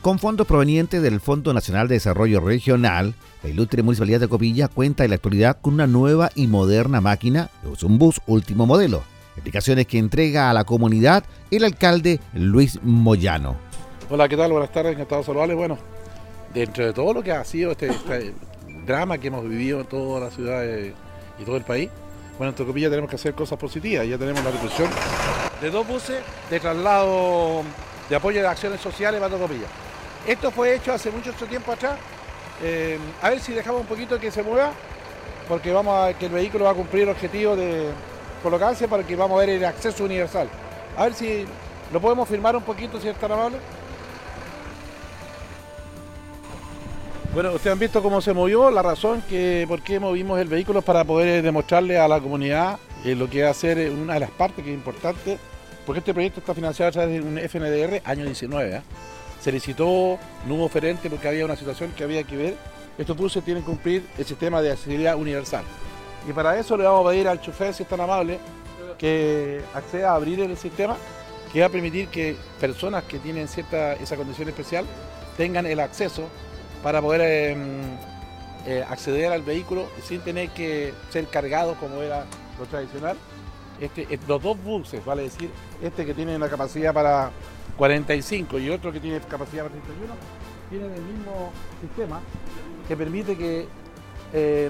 [0.05, 5.03] Con fondos provenientes del Fondo Nacional de Desarrollo Regional, la ilustre Municipalidad de Copilla cuenta
[5.03, 9.01] en la actualidad con una nueva y moderna máquina, es un bus último modelo.
[9.33, 13.55] Explicaciones que entrega a la comunidad el alcalde Luis Moyano.
[14.07, 14.51] Hola, ¿qué tal?
[14.51, 15.57] Buenas tardes, encantado de saludarles.
[15.57, 15.79] Bueno,
[16.53, 18.35] dentro de todo lo que ha sido este, este
[18.85, 20.63] drama que hemos vivido en toda la ciudad
[21.39, 21.89] y todo el país,
[22.37, 24.07] bueno, en Tocopilla tenemos que hacer cosas positivas.
[24.07, 24.87] Ya tenemos la discusión
[25.59, 26.17] de dos buses
[26.51, 27.63] de traslado
[28.07, 29.65] de apoyo de acciones sociales para Tocopilla.
[30.27, 31.97] Esto fue hecho hace mucho tiempo atrás.
[32.63, 34.71] Eh, a ver si dejamos un poquito que se mueva,
[35.47, 37.89] porque vamos a que el vehículo va a cumplir el objetivo de
[38.41, 40.49] colocarse para que vamos a ver el acceso universal.
[40.97, 41.45] A ver si
[41.93, 43.57] lo podemos firmar un poquito, si es tan amable.
[47.33, 50.81] Bueno, ustedes han visto cómo se movió, la razón que por qué movimos el vehículo
[50.81, 54.21] para poder demostrarle a la comunidad eh, lo que va a ser eh, una de
[54.21, 55.37] las partes que es importante,
[55.85, 58.77] porque este proyecto está financiado a través de un FNDR año 19.
[58.77, 58.81] ¿eh?
[59.45, 62.57] Se licitó, no hubo oferente porque había una situación que había que ver.
[62.97, 65.63] Estos buses tienen que cumplir el sistema de accesibilidad universal.
[66.27, 68.39] Y para eso le vamos a pedir al chofer, si es tan amable,
[68.97, 70.97] que acceda a abrir el sistema,
[71.53, 74.83] que va a permitir que personas que tienen cierta esa condición especial
[75.37, 76.23] tengan el acceso
[76.81, 77.55] para poder eh,
[78.65, 82.25] eh, acceder al vehículo sin tener que ser cargados como era
[82.57, 83.15] lo tradicional.
[83.79, 85.51] Este, eh, los dos buses, vale decir,
[85.83, 87.29] este que tiene una capacidad para
[87.77, 90.13] 45 y otro que tiene capacidad para 31,
[90.69, 92.21] tienen el mismo sistema
[92.87, 93.67] que permite que
[94.33, 94.69] eh,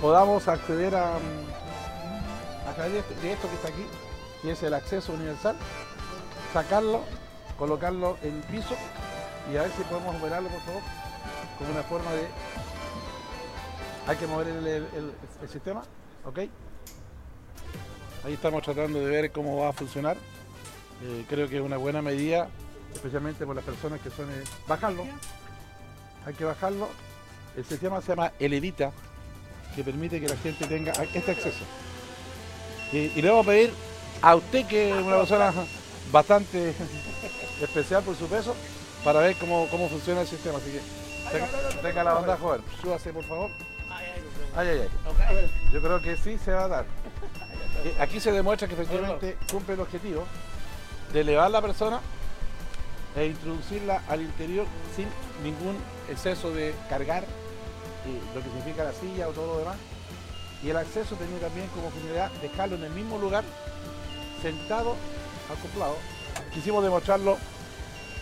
[0.00, 3.84] podamos acceder a, a través de, este- de esto que está aquí,
[4.42, 5.56] que es el acceso universal,
[6.52, 7.02] sacarlo,
[7.58, 8.74] colocarlo en piso
[9.52, 10.82] y a ver si podemos operarlo, por favor,
[11.58, 12.26] como una forma de...
[14.08, 15.82] Hay que mover el- el- el sistema,
[16.24, 16.38] ¿ok?
[18.24, 20.16] Ahí estamos tratando de ver cómo va a funcionar.
[21.02, 22.48] Eh, creo que es una buena medida,
[22.94, 24.30] especialmente por las personas que son...
[24.30, 25.04] eh, bajarlo,
[26.24, 26.88] hay que bajarlo.
[27.56, 28.92] El sistema se llama Elevita,
[29.74, 31.64] que permite que la gente tenga este acceso.
[32.92, 33.72] Y, le vamos a pedir
[34.22, 35.52] a usted, que es una persona
[36.10, 36.74] bastante
[37.62, 38.54] especial por su peso,
[39.04, 40.58] para ver cómo, cómo funciona el sistema.
[40.58, 40.80] Así que
[41.30, 41.48] tenga,
[41.82, 42.62] tenga la bondad, joven.
[42.80, 43.50] Súbase, por favor.
[44.54, 45.50] Ay, ay, ay.
[45.72, 46.86] Yo creo que sí se va a dar.
[47.84, 50.24] Eh, Aquí se demuestra que efectivamente cumple el objetivo
[51.12, 52.00] de elevar la persona
[53.16, 55.06] e introducirla al interior sin
[55.42, 55.76] ningún
[56.10, 59.76] exceso de cargar eh, lo que significa la silla o todo lo demás.
[60.62, 63.44] Y el acceso tenía también como finalidad dejarlo en el mismo lugar,
[64.42, 64.96] sentado,
[65.50, 65.96] acoplado.
[66.52, 67.36] Quisimos demostrarlo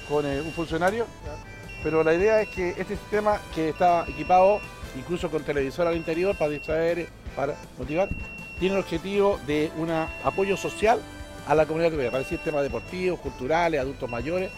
[0.08, 1.06] con eh, un funcionario,
[1.82, 4.60] pero la idea es que este sistema que está equipado
[4.96, 8.08] incluso con televisor al interior para distraer, para motivar,
[8.58, 11.00] tiene el objetivo de un apoyo social
[11.46, 14.50] a la comunidad tuya, para temas deportivos, culturales, adultos mayores,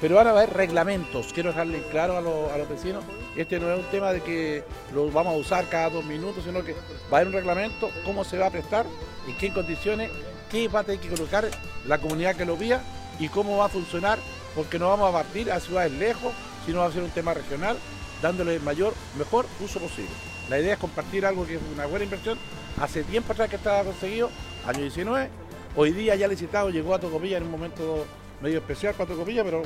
[0.00, 3.04] pero van a haber reglamentos, quiero dejarle claro a los vecinos,
[3.36, 6.64] este no es un tema de que lo vamos a usar cada dos minutos, sino
[6.64, 6.78] que va
[7.12, 8.84] a haber un reglamento, cómo se va a prestar,
[9.28, 10.10] en qué condiciones,
[10.50, 11.48] qué va a tener que colocar
[11.86, 12.82] la comunidad que lo vía
[13.20, 14.18] y cómo va a funcionar,
[14.56, 16.32] porque no vamos a partir a ciudades lejos,
[16.66, 17.76] sino va a ser un tema regional,
[18.20, 20.10] dándole el mayor, mejor uso posible.
[20.50, 22.38] La idea es compartir algo que es una buena inversión.
[22.80, 24.30] Hace tiempo atrás que estaba conseguido,
[24.66, 25.41] año 19.
[25.74, 28.04] Hoy día ya licitado, llegó a Tocopilla en un momento
[28.42, 29.62] medio especial para Tocopilla, pero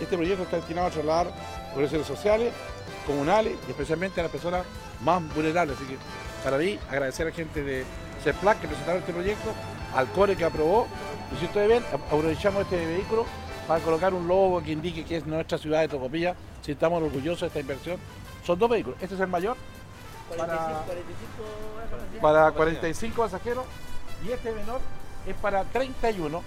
[0.00, 1.32] este proyecto está destinado a trasladar
[1.72, 2.52] organizaciones sociales,
[3.04, 4.64] comunales y especialmente a las personas
[5.02, 5.76] más vulnerables.
[5.76, 5.96] Así que
[6.44, 7.84] para mí, agradecer a la gente de
[8.22, 9.52] CEPLAC que presentaron este proyecto,
[9.96, 10.86] al CORE que aprobó.
[11.34, 13.26] Y si ustedes ven, aprovechamos este vehículo
[13.66, 17.40] para colocar un logo que indique que es nuestra ciudad de Tocopilla, si estamos orgullosos
[17.40, 17.98] de esta inversión.
[18.44, 19.02] Son dos vehículos.
[19.02, 19.56] Este es el mayor.
[20.36, 20.84] Para,
[22.20, 23.64] para 45 pasajeros
[24.24, 24.80] y este menor
[25.28, 26.42] es para 31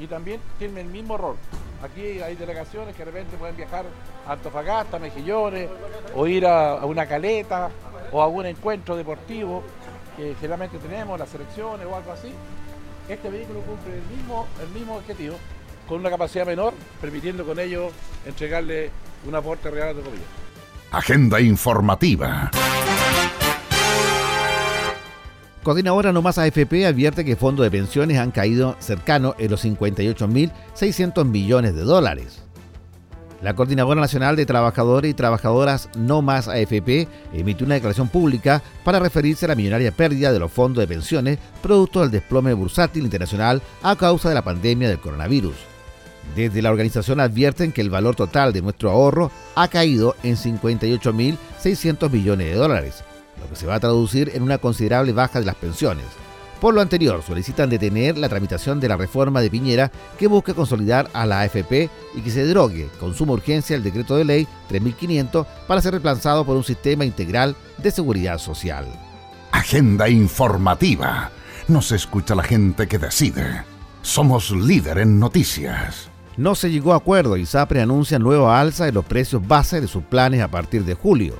[0.00, 1.36] y también tiene el mismo rol.
[1.82, 3.84] Aquí hay delegaciones que de repente pueden viajar
[4.26, 5.68] a Antofagasta, Mejillones,
[6.14, 7.70] o ir a, una caleta,
[8.10, 9.62] o a un encuentro deportivo
[10.16, 12.32] que generalmente tenemos, las selecciones o algo así.
[13.08, 15.36] Este vehículo cumple el mismo, el mismo objetivo,
[15.86, 17.90] con una capacidad menor, permitiendo con ello
[18.24, 18.90] entregarle
[19.26, 20.24] un aporte real a Tocopilla.
[20.90, 22.50] Agenda informativa.
[25.64, 31.24] Coordinadora No Más AFP advierte que fondos de pensiones han caído cercano en los 58.600
[31.24, 32.42] millones de dólares.
[33.40, 38.98] La Coordinadora Nacional de Trabajadores y Trabajadoras No Más AFP emitió una declaración pública para
[38.98, 43.62] referirse a la millonaria pérdida de los fondos de pensiones producto del desplome bursátil internacional
[43.82, 45.56] a causa de la pandemia del coronavirus.
[46.36, 52.10] Desde la organización advierten que el valor total de nuestro ahorro ha caído en 58.600
[52.10, 53.02] millones de dólares,
[53.40, 56.06] lo que se va a traducir en una considerable baja de las pensiones.
[56.60, 61.10] Por lo anterior, solicitan detener la tramitación de la reforma de Piñera que busca consolidar
[61.12, 65.46] a la AFP y que se derogue con suma urgencia el decreto de ley 3500
[65.66, 68.86] para ser reemplazado por un sistema integral de seguridad social.
[69.52, 71.30] Agenda informativa.
[71.68, 73.64] Nos escucha la gente que decide.
[74.02, 76.08] Somos líder en noticias.
[76.36, 79.86] No se llegó a acuerdo y SAPRE anuncia nueva alza en los precios base de
[79.86, 81.36] sus planes a partir de julio.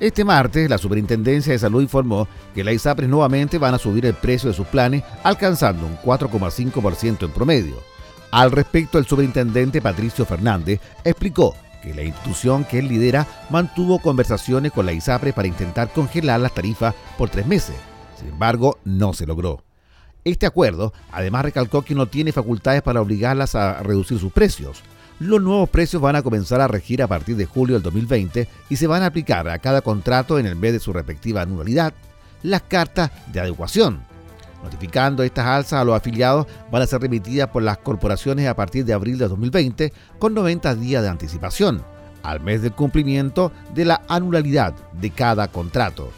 [0.00, 4.14] Este martes, la Superintendencia de Salud informó que las ISAPRES nuevamente van a subir el
[4.14, 7.74] precio de sus planes, alcanzando un 4,5% en promedio.
[8.30, 14.72] Al respecto, el superintendente Patricio Fernández explicó que la institución que él lidera mantuvo conversaciones
[14.72, 17.76] con la ISAPRE para intentar congelar las tarifas por tres meses.
[18.18, 19.64] Sin embargo, no se logró.
[20.24, 24.82] Este acuerdo además recalcó que no tiene facultades para obligarlas a reducir sus precios.
[25.20, 28.76] Los nuevos precios van a comenzar a regir a partir de julio del 2020 y
[28.76, 31.92] se van a aplicar a cada contrato en el mes de su respectiva anualidad
[32.42, 34.00] las cartas de adecuación.
[34.64, 38.86] Notificando estas alzas a los afiliados van a ser remitidas por las corporaciones a partir
[38.86, 41.82] de abril de 2020 con 90 días de anticipación,
[42.22, 46.10] al mes del cumplimiento de la anualidad de cada contrato.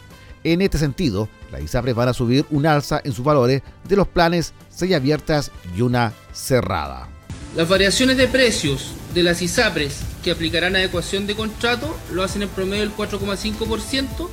[0.44, 4.06] En este sentido, las ISAPRES van a subir un alza en sus valores de los
[4.06, 7.11] planes 6 abiertas y una cerrada.
[7.54, 12.48] Las variaciones de precios de las ISAPRES que aplicarán adecuación de contrato lo hacen en
[12.48, 14.30] promedio del 4,5%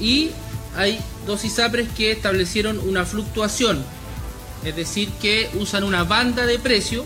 [0.00, 0.30] y
[0.76, 3.84] hay dos ISAPRES que establecieron una fluctuación,
[4.64, 7.04] es decir, que usan una banda de precio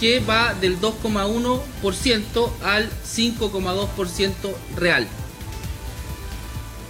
[0.00, 4.32] que va del 2,1% al 5,2%
[4.76, 5.06] real.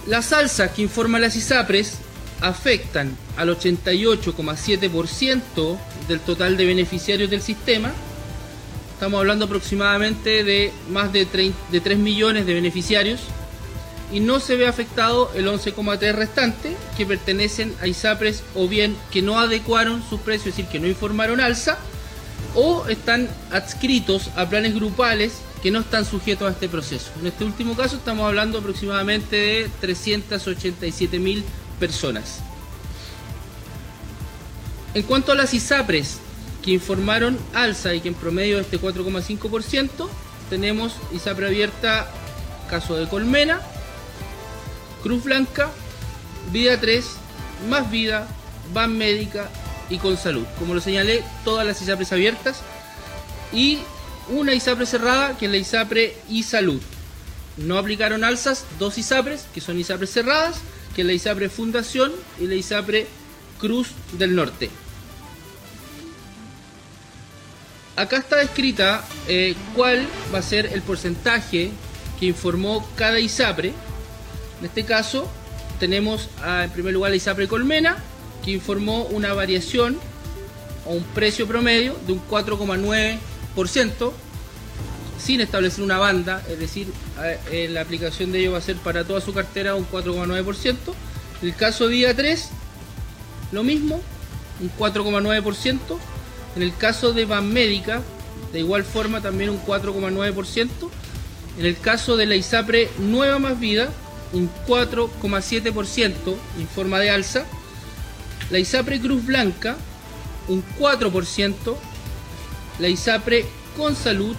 [0.05, 1.97] Las alzas que informan las ISAPRES
[2.41, 7.91] afectan al 88,7% del total de beneficiarios del sistema.
[8.93, 13.21] Estamos hablando aproximadamente de más de 3, de 3 millones de beneficiarios
[14.11, 19.21] y no se ve afectado el 11,3 restante que pertenecen a ISAPRES o bien que
[19.21, 21.77] no adecuaron sus precios, es decir, que no informaron alza
[22.55, 27.11] o están adscritos a planes grupales que no están sujetos a este proceso.
[27.19, 31.43] En este último caso estamos hablando aproximadamente de 387 mil
[31.79, 32.39] personas.
[34.93, 36.19] En cuanto a las ISAPRES
[36.63, 40.09] que informaron alza y que en promedio este 4,5%,
[40.49, 42.11] tenemos ISAPRE abierta,
[42.69, 43.61] caso de Colmena,
[45.03, 45.69] Cruz Blanca,
[46.51, 47.05] Vida 3,
[47.69, 48.27] Más Vida,
[48.73, 49.49] Ban Médica
[49.89, 50.45] y Con Salud.
[50.57, 52.61] Como lo señalé, todas las ISAPRES abiertas
[53.53, 53.79] y
[54.29, 56.81] una ISAPRE cerrada que es la ISAPRE y Salud.
[57.57, 60.57] No aplicaron alzas dos ISAPRES que son ISAPRES cerradas,
[60.97, 63.05] que es la ISAPRE Fundación y la ISAPRE
[63.59, 64.71] Cruz del Norte.
[67.95, 71.69] Acá está descrita eh, cuál va a ser el porcentaje
[72.19, 73.73] que informó cada ISAPRE.
[74.59, 75.29] En este caso
[75.79, 77.97] tenemos en primer lugar la ISAPRE Colmena,
[78.43, 79.99] que informó una variación
[80.83, 84.11] o un precio promedio de un 4,9%
[85.17, 86.87] sin establecer una banda, es decir,
[87.51, 90.75] eh, la aplicación de ello va a ser para toda su cartera un 4,9%.
[91.41, 92.49] El caso día 3,
[93.51, 94.01] lo mismo,
[94.61, 95.79] un 4,9%.
[96.55, 98.01] En el caso de Banmédica,
[98.51, 100.69] de igual forma también un 4,9%.
[101.59, 103.89] En el caso de la ISAPRE Nueva Más Vida,
[104.33, 107.45] un 4,7% informa de alza,
[108.49, 109.77] la ISAPRE Cruz Blanca
[110.47, 111.75] un 4%,
[112.79, 113.45] la ISAPRE
[113.75, 114.35] con salud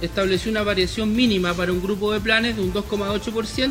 [0.00, 3.70] estableció una variación mínima para un grupo de planes de un 2,8%,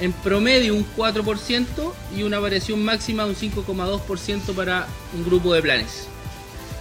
[0.00, 5.62] en promedio un 4% y una variación máxima de un 5,2% para un grupo de
[5.62, 6.08] planes.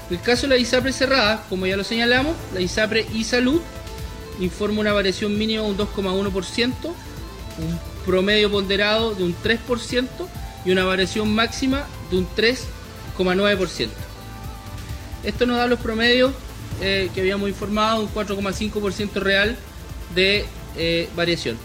[0.10, 3.62] En el caso de la ISAPRE cerrada, como ya lo señalamos, la ISAPRE y salud
[4.40, 10.08] informa una variación mínima de un 2,1%, un promedio ponderado de un 3%
[10.66, 13.90] y una variación máxima de un 3,9%.
[15.24, 16.34] Esto nos da los promedios
[16.82, 19.56] eh, que habíamos informado, un 4,5% real
[20.16, 20.46] de
[20.78, 21.58] eh, variación.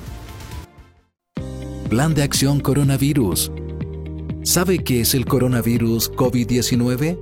[1.89, 3.51] Plan de acción coronavirus.
[4.43, 7.19] ¿Sabe qué es el coronavirus COVID-19?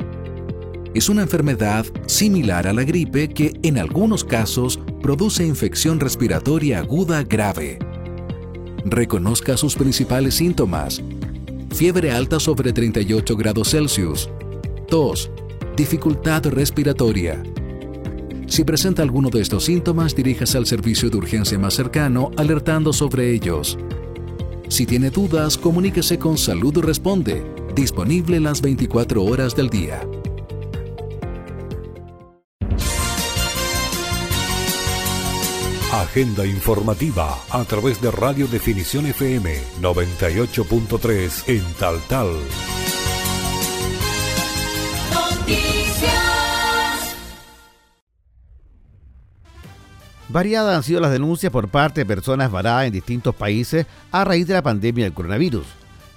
[0.95, 7.23] Es una enfermedad similar a la gripe que en algunos casos produce infección respiratoria aguda
[7.23, 7.79] grave.
[8.85, 11.03] Reconozca sus principales síntomas.
[11.75, 14.31] Fiebre alta sobre 38 grados Celsius.
[14.89, 15.31] Tos.
[15.77, 17.43] Dificultad respiratoria.
[18.55, 23.33] Si presenta alguno de estos síntomas, diríjase al servicio de urgencia más cercano alertando sobre
[23.33, 23.77] ellos.
[24.69, 27.45] Si tiene dudas, comuníquese con Salud Responde,
[27.75, 30.07] disponible las 24 horas del día.
[35.93, 42.29] Agenda informativa a través de Radio Definición FM 98.3 en Tal Tal.
[50.35, 54.49] Variadas han sido las denuncias por parte de personas varadas en distintos países a raíz
[54.49, 55.65] de la pandemia del coronavirus.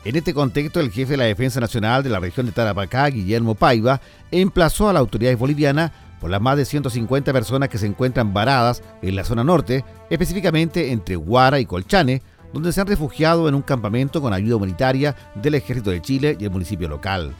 [0.05, 3.53] En este contexto, el jefe de la Defensa Nacional de la región de Tarapacá, Guillermo
[3.53, 4.01] Paiva,
[4.31, 8.81] emplazó a las autoridades bolivianas por las más de 150 personas que se encuentran varadas
[9.03, 13.61] en la zona norte, específicamente entre Guara y Colchane, donde se han refugiado en un
[13.61, 17.35] campamento con ayuda humanitaria del Ejército de Chile y el municipio local.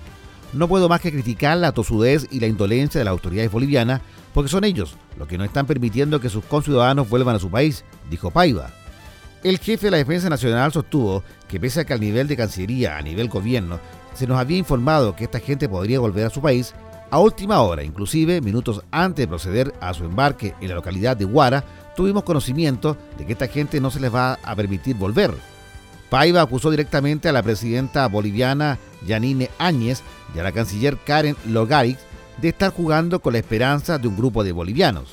[0.54, 4.02] No puedo más que criticar la tosudez y la indolencia de las autoridades bolivianas,
[4.34, 7.84] porque son ellos los que no están permitiendo que sus conciudadanos vuelvan a su país,
[8.10, 8.70] dijo Paiva.
[9.44, 12.98] El jefe de la Defensa Nacional sostuvo que pese a que al nivel de Cancillería,
[12.98, 13.80] a nivel gobierno,
[14.14, 16.74] se nos había informado que esta gente podría volver a su país,
[17.10, 21.26] a última hora, inclusive minutos antes de proceder a su embarque en la localidad de
[21.26, 21.64] Guara,
[21.96, 25.34] tuvimos conocimiento de que esta gente no se les va a permitir volver.
[26.10, 30.02] Paiva acusó directamente a la presidenta boliviana Yanine Áñez
[30.34, 32.00] y a la canciller Karen Logarix
[32.38, 35.10] de estar jugando con la esperanza de un grupo de bolivianos.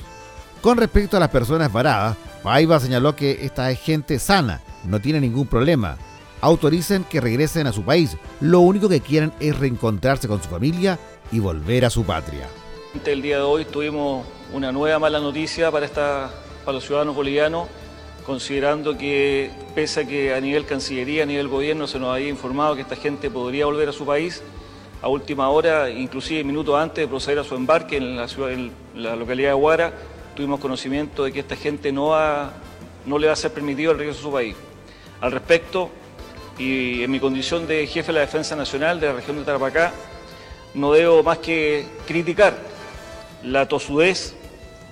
[0.61, 5.19] Con respecto a las personas varadas, Paiva señaló que esta es gente sana, no tiene
[5.19, 5.97] ningún problema.
[6.41, 10.99] Autoricen que regresen a su país, lo único que quieren es reencontrarse con su familia
[11.31, 12.47] y volver a su patria.
[13.05, 17.67] El día de hoy tuvimos una nueva mala noticia para, para los ciudadanos bolivianos,
[18.25, 22.75] considerando que pese a que a nivel Cancillería, a nivel gobierno se nos había informado
[22.75, 24.41] que esta gente podría volver a su país,
[25.01, 29.53] a última hora, inclusive minutos antes de proceder a su embarque en la, localidad de
[29.53, 29.93] Guara,
[30.35, 32.15] tuvimos conocimiento de que esta gente no,
[33.05, 34.55] no le va a ser permitido el regreso a su país.
[35.21, 35.91] Al respecto,
[36.57, 39.93] y en mi condición de jefe de la Defensa Nacional de la región de Tarapacá,
[40.73, 42.55] no debo más que criticar
[43.43, 44.33] la tosudez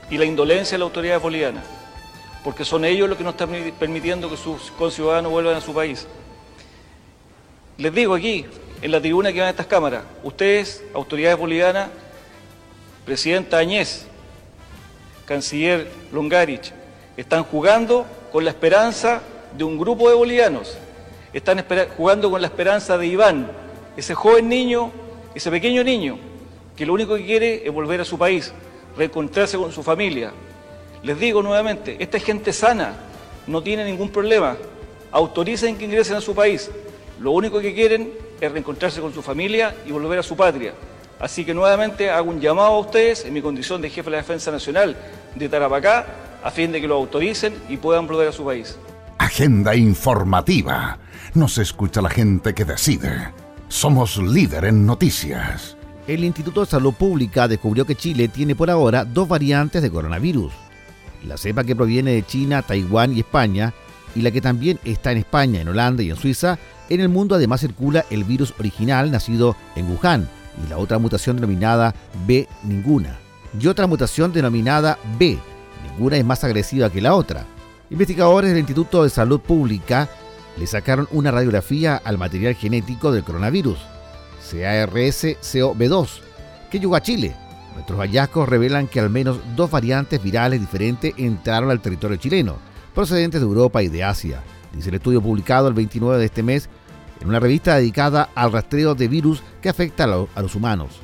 [0.10, 1.64] y la indolencia de la autoridad boliviana,
[2.44, 6.08] porque son ellos los que no están permitiendo que sus conciudadanos vuelvan a su país.
[7.78, 8.46] Les digo aquí,
[8.82, 11.90] en la tribuna que van a estas cámaras, ustedes, autoridades bolivianas,
[13.06, 14.06] Presidenta Añez,
[15.26, 16.72] Canciller Longarich,
[17.18, 19.22] están jugando con la esperanza
[19.58, 20.78] de un grupo de bolivianos,
[21.34, 21.66] están
[21.96, 23.52] jugando con la esperanza de Iván,
[23.96, 24.92] ese joven niño
[25.36, 26.18] ese pequeño niño
[26.76, 28.54] que lo único que quiere es volver a su país,
[28.98, 30.32] reencontrarse con su familia.
[31.04, 32.94] Les digo nuevamente, esta es gente sana,
[33.46, 34.56] no tiene ningún problema.
[35.12, 36.72] Autoricen que ingresen a su país.
[37.20, 40.74] Lo único que quieren es reencontrarse con su familia y volver a su patria.
[41.20, 44.18] Así que nuevamente hago un llamado a ustedes en mi condición de jefe de la
[44.18, 44.96] Defensa Nacional
[45.36, 46.06] de Tarapacá
[46.42, 48.78] a fin de que lo autoricen y puedan volver a su país.
[49.18, 51.00] Agenda informativa.
[51.34, 53.30] Nos escucha la gente que decide.
[53.68, 55.76] Somos líder en noticias.
[56.08, 60.54] El Instituto de Salud Pública descubrió que Chile tiene por ahora dos variantes de coronavirus.
[61.28, 63.74] La cepa que proviene de China, Taiwán y España,
[64.16, 66.58] y la que también está en España, en Holanda y en Suiza.
[66.90, 70.30] En el mundo además circula el virus original nacido en Wuhan
[70.64, 71.96] y la otra mutación denominada
[72.28, 73.18] B ninguna.
[73.60, 75.38] Y otra mutación denominada B.
[75.84, 77.46] Ninguna es más agresiva que la otra.
[77.90, 80.10] Investigadores del Instituto de Salud Pública
[80.58, 83.78] le sacaron una radiografía al material genético del coronavirus,
[84.52, 86.10] CARS-CoV2,
[86.72, 87.36] que llegó a Chile.
[87.74, 92.58] Nuestros hallazgos revelan que al menos dos variantes virales diferentes entraron al territorio chileno,
[92.94, 94.44] procedentes de Europa y de Asia.
[94.74, 96.70] dice el estudio publicado el 29 de este mes
[97.20, 101.00] en una revista dedicada al rastreo de virus que afecta a, los humanos.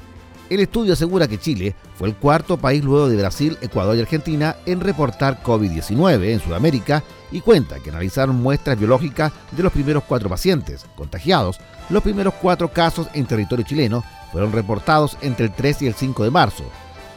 [0.49, 4.55] El estudio asegura que Chile fue el cuarto país luego de Brasil, Ecuador y Argentina
[4.65, 10.27] en reportar COVID-19 en Sudamérica y cuenta que analizaron muestras biológicas de los primeros cuatro
[10.27, 11.59] pacientes contagiados.
[11.89, 16.23] Los primeros cuatro casos en territorio chileno fueron reportados entre el 3 y el 5
[16.23, 16.63] de marzo.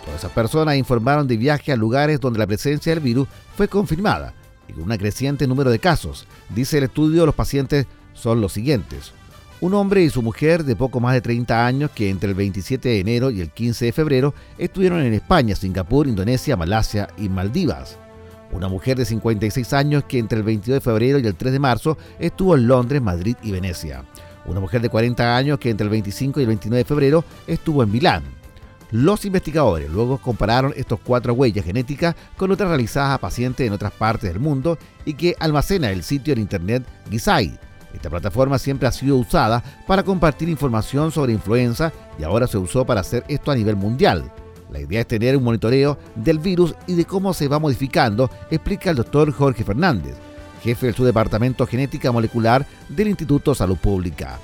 [0.05, 4.35] Todas esas personas informaron de viajes a lugares donde la presencia del virus fue confirmada
[4.69, 6.27] y con un creciente número de casos.
[6.49, 9.13] Dice el estudio, los pacientes son los siguientes
[9.63, 12.89] un hombre y su mujer de poco más de 30 años que entre el 27
[12.89, 17.97] de enero y el 15 de febrero estuvieron en España, Singapur, Indonesia, Malasia y Maldivas.
[18.51, 21.59] Una mujer de 56 años que entre el 22 de febrero y el 3 de
[21.61, 24.05] marzo estuvo en Londres, Madrid y Venecia.
[24.47, 27.83] Una mujer de 40 años que entre el 25 y el 29 de febrero estuvo
[27.83, 28.23] en Milán.
[28.91, 33.93] Los investigadores luego compararon estos cuatro huellas genéticas con otras realizadas a pacientes en otras
[33.93, 37.53] partes del mundo y que almacena el sitio en internet Gisaid
[37.95, 42.85] esta plataforma siempre ha sido usada para compartir información sobre influenza y ahora se usó
[42.85, 44.31] para hacer esto a nivel mundial.
[44.71, 48.91] La idea es tener un monitoreo del virus y de cómo se va modificando, explica
[48.91, 50.15] el doctor Jorge Fernández,
[50.63, 54.39] jefe del subdepartamento genética molecular del Instituto Salud Pública.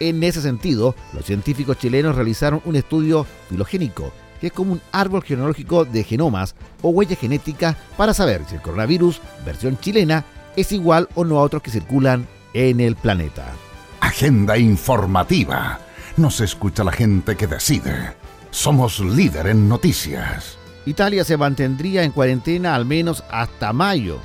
[0.00, 5.22] En ese sentido, los científicos chilenos realizaron un estudio filogénico, que es como un árbol
[5.22, 10.24] genealógico de genomas o huellas genéticas para saber si el coronavirus, versión chilena,
[10.56, 13.52] es igual o no a otros que circulan en el planeta.
[14.00, 15.78] Agenda informativa.
[16.16, 18.14] Nos escucha la gente que decide.
[18.50, 20.56] Somos líder en noticias.
[20.86, 24.18] Italia se mantendría en cuarentena al menos hasta mayo.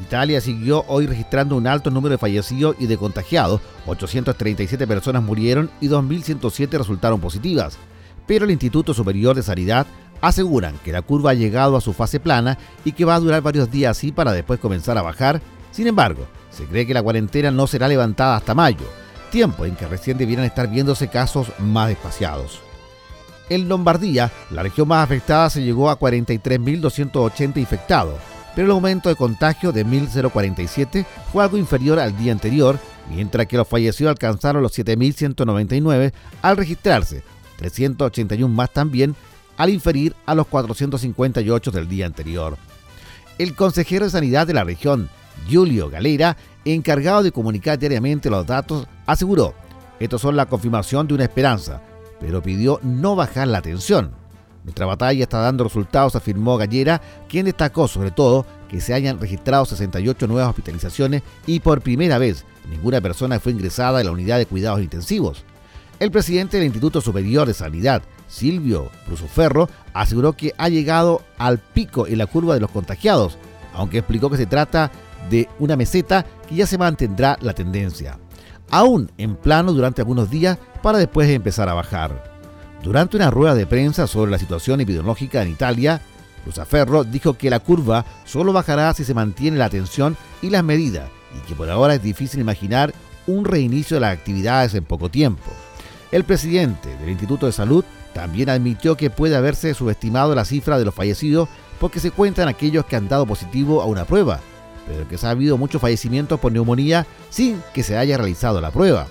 [0.00, 3.60] Italia siguió hoy registrando un alto número de fallecidos y de contagiados.
[3.86, 7.78] 837 personas murieron y 2.107 resultaron positivas.
[8.26, 9.86] Pero el Instituto Superior de Sanidad
[10.20, 13.42] aseguran que la curva ha llegado a su fase plana y que va a durar
[13.42, 15.40] varios días así para después comenzar a bajar.
[15.70, 18.86] Sin embargo, se cree que la cuarentena no será levantada hasta mayo,
[19.30, 22.60] tiempo en que recién debieran estar viéndose casos más espaciados.
[23.50, 28.18] En Lombardía, la región más afectada, se llegó a 43.280 infectados,
[28.54, 32.78] pero el aumento de contagio de 1.047 fue algo inferior al día anterior,
[33.10, 37.22] mientras que los fallecidos alcanzaron los 7.199 al registrarse
[37.56, 39.14] 381 más también
[39.56, 42.56] al inferir a los 458 del día anterior.
[43.38, 45.08] El consejero de Sanidad de la región,
[45.50, 49.54] Julio Galera, encargado de comunicar diariamente los datos, aseguró,
[50.00, 51.82] estos son la confirmación de una esperanza,
[52.20, 54.23] pero pidió no bajar la tensión.
[54.64, 59.66] Nuestra batalla está dando resultados, afirmó Gallera, quien destacó sobre todo que se hayan registrado
[59.66, 64.46] 68 nuevas hospitalizaciones y por primera vez ninguna persona fue ingresada en la unidad de
[64.46, 65.44] cuidados intensivos.
[66.00, 72.06] El presidente del Instituto Superior de Sanidad, Silvio Brusoferro, aseguró que ha llegado al pico
[72.06, 73.36] en la curva de los contagiados,
[73.74, 74.90] aunque explicó que se trata
[75.28, 78.18] de una meseta que ya se mantendrá la tendencia,
[78.70, 82.33] aún en plano durante algunos días para después empezar a bajar.
[82.84, 86.02] Durante una rueda de prensa sobre la situación epidemiológica en Italia,
[86.44, 91.08] Luzaferro dijo que la curva solo bajará si se mantiene la atención y las medidas
[91.34, 92.92] y que por ahora es difícil imaginar
[93.26, 95.50] un reinicio de las actividades en poco tiempo.
[96.12, 100.84] El presidente del Instituto de Salud también admitió que puede haberse subestimado la cifra de
[100.84, 101.48] los fallecidos
[101.80, 104.40] porque se cuentan aquellos que han dado positivo a una prueba,
[104.86, 108.70] pero que se ha habido muchos fallecimientos por neumonía sin que se haya realizado la
[108.70, 109.06] prueba.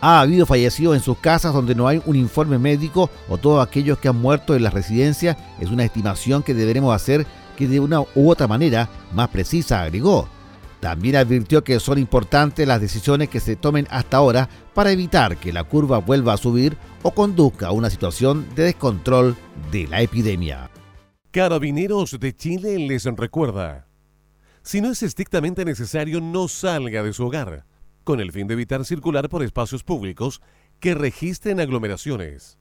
[0.00, 3.98] Ha habido fallecidos en sus casas donde no hay un informe médico o todos aquellos
[3.98, 7.26] que han muerto en las residencias es una estimación que deberemos hacer
[7.56, 10.28] que de una u otra manera más precisa, agregó.
[10.80, 15.52] También advirtió que son importantes las decisiones que se tomen hasta ahora para evitar que
[15.52, 19.36] la curva vuelva a subir o conduzca a una situación de descontrol
[19.72, 20.70] de la epidemia.
[21.30, 23.86] Carabineros de Chile les recuerda
[24.66, 27.64] si no es estrictamente necesario, no salga de su hogar,
[28.06, 30.40] con el fin de evitar circular por espacios públicos
[30.78, 32.56] que registren aglomeraciones.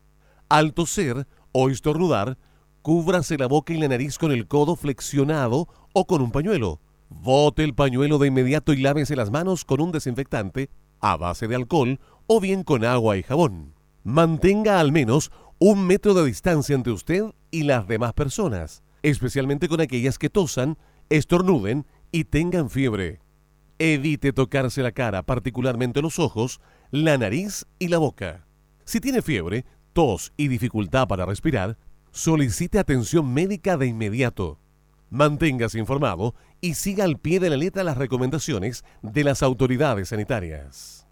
[0.50, 2.40] Al toser o estornudar,
[2.82, 6.82] cúbrase la boca y la nariz con el codo flexionado o con un pañuelo.
[7.10, 11.56] Bote el pañuelo de inmediato y lávese las manos con un desinfectante a base de
[11.56, 13.76] alcohol o bien con agua y jabón.
[14.04, 19.80] Mantenga al menos un metro de distancia entre usted y las demás personas, especialmente con
[19.80, 20.80] aquellas que tosan,
[21.10, 23.25] estornuden y tengan fiebre.
[23.78, 26.62] Evite tocarse la cara, particularmente los ojos,
[26.92, 28.46] la nariz y la boca.
[28.86, 31.78] Si tiene fiebre, tos y dificultad para respirar,
[32.12, 34.60] solicite atención médica de inmediato.
[35.10, 41.06] Manténgase informado y siga al pie de la letra las recomendaciones de las autoridades sanitarias.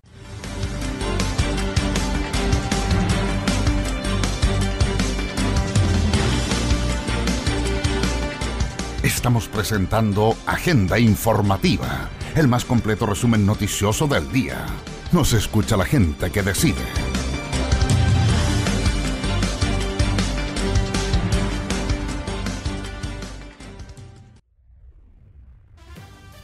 [9.03, 14.65] Estamos presentando Agenda Informativa el más completo resumen noticioso del día.
[15.11, 16.81] Nos escucha la gente que decide.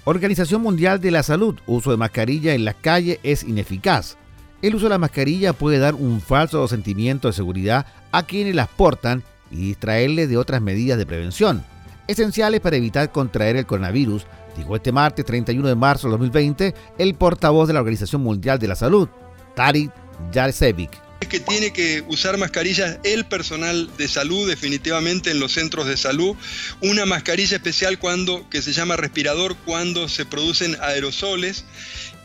[0.04, 4.18] Organización Mundial de la Salud, uso de mascarilla en las calles es ineficaz.
[4.62, 8.68] El uso de la mascarilla puede dar un falso sentimiento de seguridad a quienes las
[8.68, 11.64] portan y distraerles de otras medidas de prevención,
[12.08, 14.26] esenciales para evitar contraer el coronavirus,
[14.60, 18.68] dijo este martes 31 de marzo de 2020 el portavoz de la Organización Mundial de
[18.68, 19.10] la Salud,
[19.56, 19.92] Tarik
[20.34, 25.86] Jarcevic es que tiene que usar mascarillas el personal de salud definitivamente en los centros
[25.86, 26.36] de salud,
[26.82, 31.66] una mascarilla especial cuando que se llama respirador cuando se producen aerosoles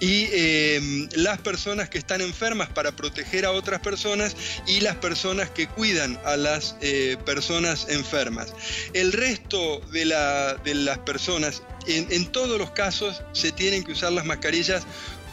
[0.05, 4.37] y em, las personas que están enfermas para proteger a otras personas
[4.67, 8.53] y las personas que cuidan a las eh, personas enfermas.
[8.93, 14.83] El resto de, las personas, en, todos los casos, se tienen que usar las mascarillas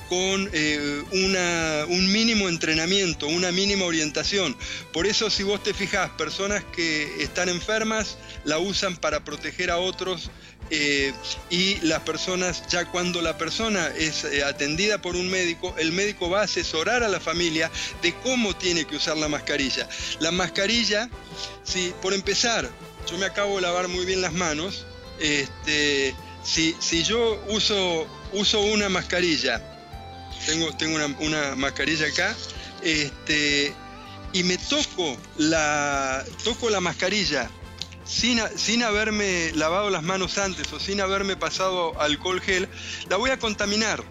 [0.08, 4.56] con eh, un mínimo entrenamiento, una mínima orientación.
[4.94, 9.80] Por eso si vos te fijas, personas que están enfermas la usan para proteger a
[9.80, 10.32] otros
[10.72, 11.14] eh,
[11.50, 16.30] y las personas, ya cuando la persona es eh, atendida por un médico, el médico
[16.30, 17.70] va a asesorar a la familia
[18.02, 19.88] de cómo tiene que usar la mascarilla.
[20.20, 21.10] La mascarilla,
[21.64, 22.70] si por empezar,
[23.10, 24.86] yo me acabo de lavar muy bien las manos,
[25.20, 29.62] este, si, si yo uso, uso una mascarilla
[30.46, 32.36] tengo, tengo una, mascarilla acá,
[32.82, 33.74] este,
[34.34, 37.50] y me toco la, toco la mascarilla
[38.12, 42.68] sin, sin, haberme lavado las manos antes o sin haberme pasado alcohol gel,
[43.10, 44.04] la voy a contaminar.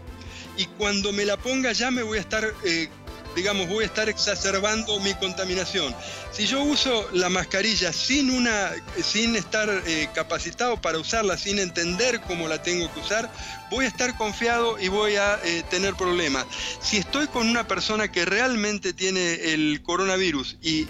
[0.57, 2.89] Y cuando me la ponga ya me voy a estar eh,
[3.35, 5.95] digamos, voy a estar exacerbando mi contaminación.
[6.33, 8.71] Si yo uso la mascarilla sin, una,
[9.03, 13.31] sin estar eh, capacitado para usarla, sin entender cómo la tengo que usar,
[13.71, 16.47] voy a estar confiado y voy a eh, tener problemas.
[16.81, 20.87] Si estoy con una persona que realmente tiene el coronavirus y,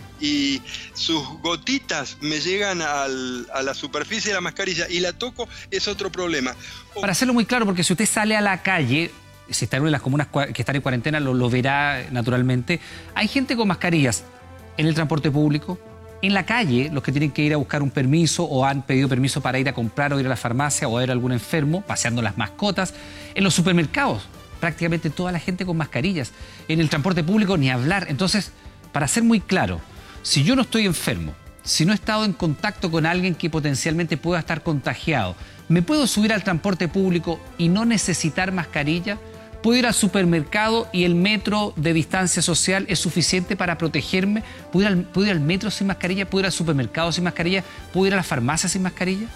[0.95, 6.12] sus gotitas me llegan a la superficie de la mascarilla y la toco, es otro
[6.12, 6.55] problema.
[6.95, 9.11] Para hacerlo muy claro, porque si usted sale a la calle,
[9.51, 12.80] si está en de las comunas que están en cuarentena, lo, verá naturalmente.
[13.14, 14.24] Hay gente con mascarillas
[14.76, 15.78] en el transporte público,
[16.22, 19.09] en la calle, los que tienen que ir a buscar un permiso o han pedido
[19.09, 21.32] permiso para ir a comprar o ir a la farmacia o a ver a algún
[21.32, 22.94] enfermo, paseando las mascotas,
[23.34, 24.26] en los supermercados,
[24.61, 26.32] prácticamente toda la gente con mascarillas,
[26.68, 28.07] en el transporte público ni hablar.
[28.09, 28.53] Entonces,
[28.92, 29.80] para ser muy claro,
[30.22, 31.32] si yo no estoy enfermo,
[31.62, 35.36] si no he estado en contacto con alguien que potencialmente pueda estar contagiado,
[35.68, 39.18] ¿me puedo subir al transporte público y no necesitar mascarilla?
[39.63, 44.43] ¿Puedo ir al supermercado y el metro de distancia social es suficiente para protegerme?
[44.73, 46.29] ¿Puedo ir al, metro sin mascarilla?
[46.29, 47.63] ¿Puedo ir al supermercado sin mascarilla?
[47.93, 49.27] ¿Puedo ir a la farmacia sin mascarilla?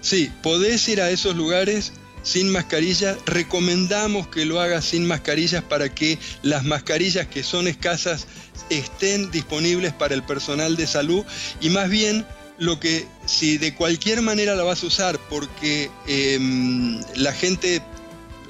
[0.00, 1.92] Sí, podés ir a esos lugares
[2.22, 3.16] sin mascarilla.
[3.26, 8.26] Recomendamos que lo hagas sin mascarillas para que las mascarillas que son escasas
[8.70, 11.24] estén disponibles para el personal de salud
[11.60, 12.24] y más bien
[12.58, 17.82] lo que si de cualquier manera la vas a usar porque em, la gente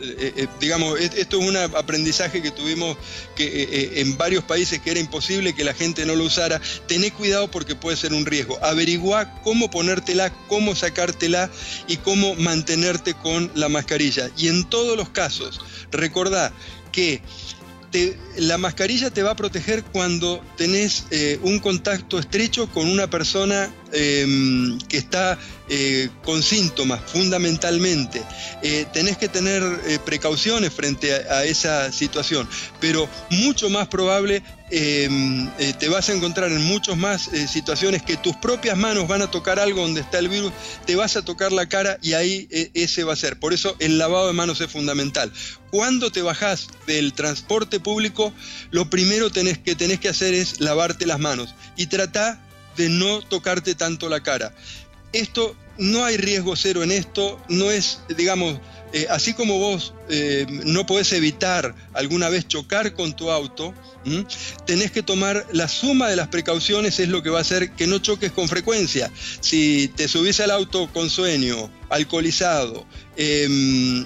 [0.03, 2.97] eh, eh, digamos, esto es un aprendizaje que tuvimos
[3.37, 6.61] que, eh, en varios países que era imposible que la gente no lo usara.
[6.89, 8.59] Tené cuidado porque puede ser un riesgo.
[8.65, 11.51] Averigua cómo ponértela, cómo sacártela
[11.87, 14.29] y cómo mantenerte con la mascarilla.
[14.37, 15.61] Y en todos los casos,
[15.93, 16.53] recordá
[16.91, 17.23] que
[18.39, 21.05] la mascarilla te va a proteger cuando tenés
[21.43, 25.39] un contacto estrecho con una persona em, que está
[25.75, 28.23] eh, con síntomas fundamentalmente,
[28.63, 32.47] eh, tenés que tener eh, precauciones frente a, esa situación,
[32.79, 35.49] pero mucho más probable em,
[35.79, 39.59] te vas a encontrar en muchas más situaciones que tus propias manos van a tocar
[39.59, 40.53] algo donde está el virus,
[40.85, 43.39] te vas a tocar la cara y ahí ese va a ser.
[43.39, 45.33] Por eso el lavado de manos es fundamental.
[45.71, 48.35] Cuando te bajás del transporte público,
[48.71, 52.47] lo primero que tenés que hacer es lavarte las manos y trata
[52.77, 54.55] de no tocarte tanto la cara.
[55.13, 58.61] Esto no hay riesgo cero en esto, no es, digamos,
[58.93, 63.73] eh, así como vos eh, no podés evitar alguna vez chocar con tu auto,
[64.67, 67.87] tenés que tomar la suma de las precauciones, es lo que va a hacer que
[67.87, 69.11] no choques con frecuencia.
[69.41, 72.85] Si te subís al auto con sueño, alcoholizado,
[73.17, 74.05] em,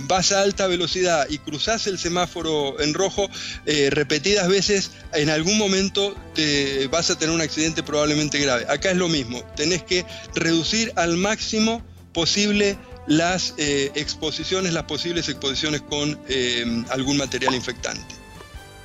[0.00, 3.28] vas a alta velocidad y cruzás el semáforo en rojo
[3.66, 8.66] eh, repetidas veces, en algún momento te vas a tener un accidente probablemente grave.
[8.68, 11.82] Acá es lo mismo, tenés que reducir al máximo
[12.12, 18.14] posible las eh, exposiciones, las posibles exposiciones con em, algún material infectante.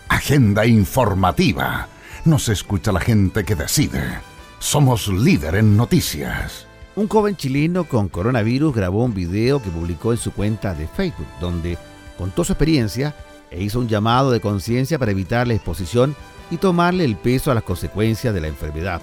[0.09, 1.87] Agenda informativa.
[2.25, 4.19] Nos escucha la gente que decide.
[4.59, 6.67] Somos líder en noticias.
[6.93, 11.27] Un joven chileno con coronavirus grabó un video que publicó en su cuenta de Facebook,
[11.39, 11.77] donde
[12.17, 13.15] contó su experiencia
[13.49, 16.17] e hizo un llamado de conciencia para evitar la exposición
[16.49, 19.01] y tomarle el peso a las consecuencias de la enfermedad.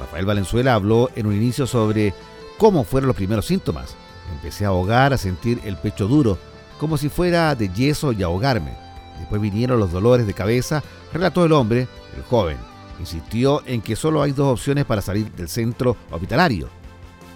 [0.00, 2.14] Rafael Valenzuela habló en un inicio sobre
[2.56, 3.94] cómo fueron los primeros síntomas.
[4.34, 6.38] Empecé a ahogar, a sentir el pecho duro,
[6.80, 8.72] como si fuera de yeso y ahogarme.
[9.18, 10.82] Después vinieron los dolores de cabeza,
[11.12, 12.56] relató el hombre, el joven.
[12.98, 16.81] Insistió en que solo hay dos opciones para salir del centro hospitalario.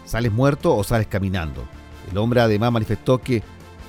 [0.07, 1.63] Sales muerto o sales caminando.
[2.11, 3.43] El hombre además manifestó que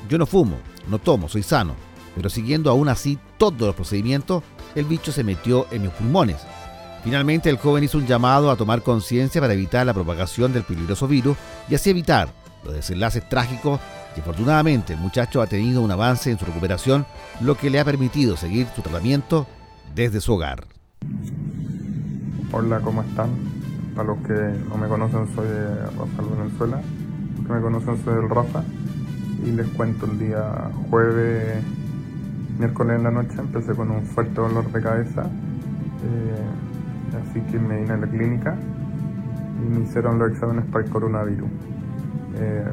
[0.10, 0.58] yo no fumo,
[0.90, 1.76] no tomo, soy sano,
[2.16, 4.44] pero siguiendo aún así todos los procedimientos,
[4.76, 6.38] el bicho se metió en mis pulmones.
[7.04, 11.08] Finalmente el joven hizo un llamado a tomar conciencia para evitar la propagación del peligroso
[11.08, 11.38] virus
[11.70, 12.30] y así evitar
[12.64, 13.80] los desenlaces trágicos
[14.16, 17.06] y afortunadamente el muchacho ha tenido un avance en su recuperación,
[17.40, 19.48] lo que le ha permitido seguir su tratamiento
[19.94, 20.66] desde su hogar.
[22.52, 23.57] Hola, ¿cómo están?
[23.98, 26.80] Para los que no me conocen, soy Rafael Venezuela.
[27.36, 28.62] Los que me conocen, soy del Rafa.
[29.44, 31.64] Y les cuento el día jueves,
[32.60, 35.24] miércoles en la noche, empecé con un fuerte dolor de cabeza.
[35.24, 38.56] Eh, así que me vine a la clínica
[39.66, 41.50] y me hicieron los exámenes para el coronavirus.
[42.36, 42.66] Eh,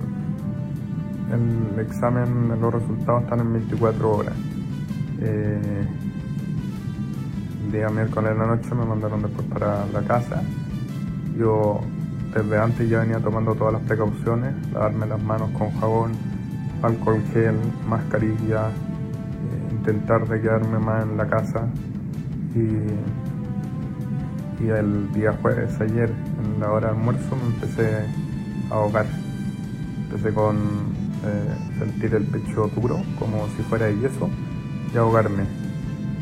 [1.32, 4.34] el examen, los resultados están en 24 horas.
[5.22, 5.86] Eh,
[7.64, 10.42] el día miércoles en la noche me mandaron después para la casa.
[11.36, 11.80] Yo
[12.34, 16.12] desde antes ya venía tomando todas las precauciones, lavarme las manos con jabón,
[16.82, 17.56] alcohol gel,
[17.88, 21.68] mascarilla, eh, intentar de quedarme más en la casa.
[22.54, 22.68] Y,
[24.64, 26.10] y el día jueves, ayer,
[26.42, 28.06] en la hora de almuerzo, me empecé
[28.70, 29.06] a ahogar.
[30.10, 34.28] Empecé con eh, sentir el pecho duro, como si fuera de yeso,
[34.92, 35.44] y ahogarme.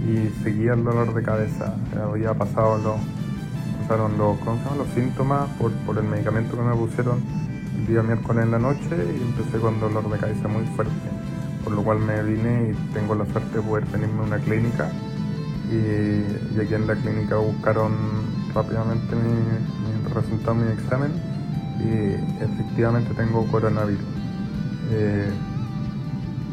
[0.07, 1.75] Y seguía el dolor de cabeza.
[2.03, 2.97] Había pasado los,
[3.83, 7.23] pasaron los, ¿cómo los síntomas por, por el medicamento que me pusieron
[7.79, 10.93] el día miércoles en la noche y empecé con dolor de cabeza muy fuerte.
[11.65, 14.91] Por lo cual me vine y tengo la suerte de poder venirme a una clínica.
[15.71, 17.93] Y, y aquí en la clínica buscaron
[18.55, 21.13] rápidamente mi, mi resultado mi examen
[21.81, 24.05] y efectivamente tengo coronavirus.
[24.91, 25.31] Eh,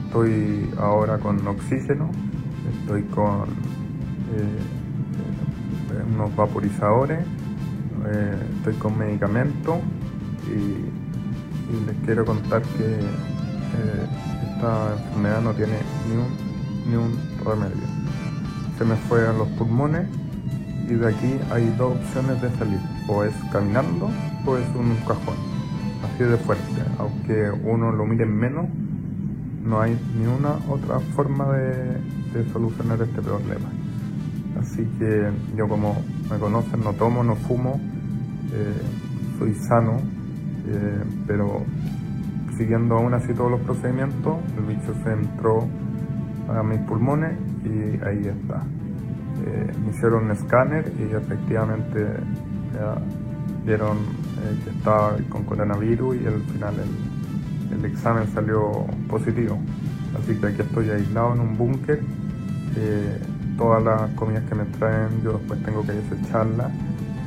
[0.05, 2.09] estoy ahora con oxígeno,
[2.81, 3.49] estoy con
[4.35, 4.78] eh,
[6.03, 9.77] unos vaporizadores, eh, estoy con medicamentos
[10.47, 10.99] y,
[11.85, 14.07] les quiero contar que eh,
[14.51, 15.77] esta enfermedad no tiene
[16.07, 17.85] ni un, ni un remedio.
[18.79, 20.07] Se me fue a los pulmones
[20.89, 24.09] y de aquí hay dos opciones de salir, o es caminando
[24.47, 25.35] o es un cajón,
[26.03, 28.65] así de fuerte, aunque uno lo mire menos,
[29.63, 31.99] no hay ni una otra forma de,
[32.33, 33.69] de solucionar este problema.
[34.59, 35.95] Así que yo como
[36.29, 37.79] me conocen, no tomo, no fumo,
[38.53, 38.81] eh,
[39.37, 40.01] soy sano,
[40.67, 41.63] eh, pero
[42.57, 45.65] siguiendo aún así todos los procedimientos, el bicho se entró
[46.49, 48.63] a mis pulmones y ahí está.
[49.45, 52.05] Eh, me hicieron un escáner y efectivamente
[52.73, 52.95] ya
[53.65, 53.97] vieron
[54.63, 56.75] que estaba con coronavirus y al final
[57.71, 59.57] el, examen salió positivo.
[60.19, 62.01] Así que aquí estoy aislado en un búnker.
[63.59, 66.71] Todas las comidas que me traen yo después tengo que desecharlas.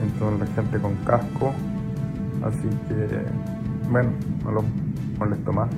[0.03, 1.53] Entonces la gente con casco.
[2.43, 4.11] Así que, bueno,
[4.43, 4.64] no lo
[5.18, 5.68] molesto más.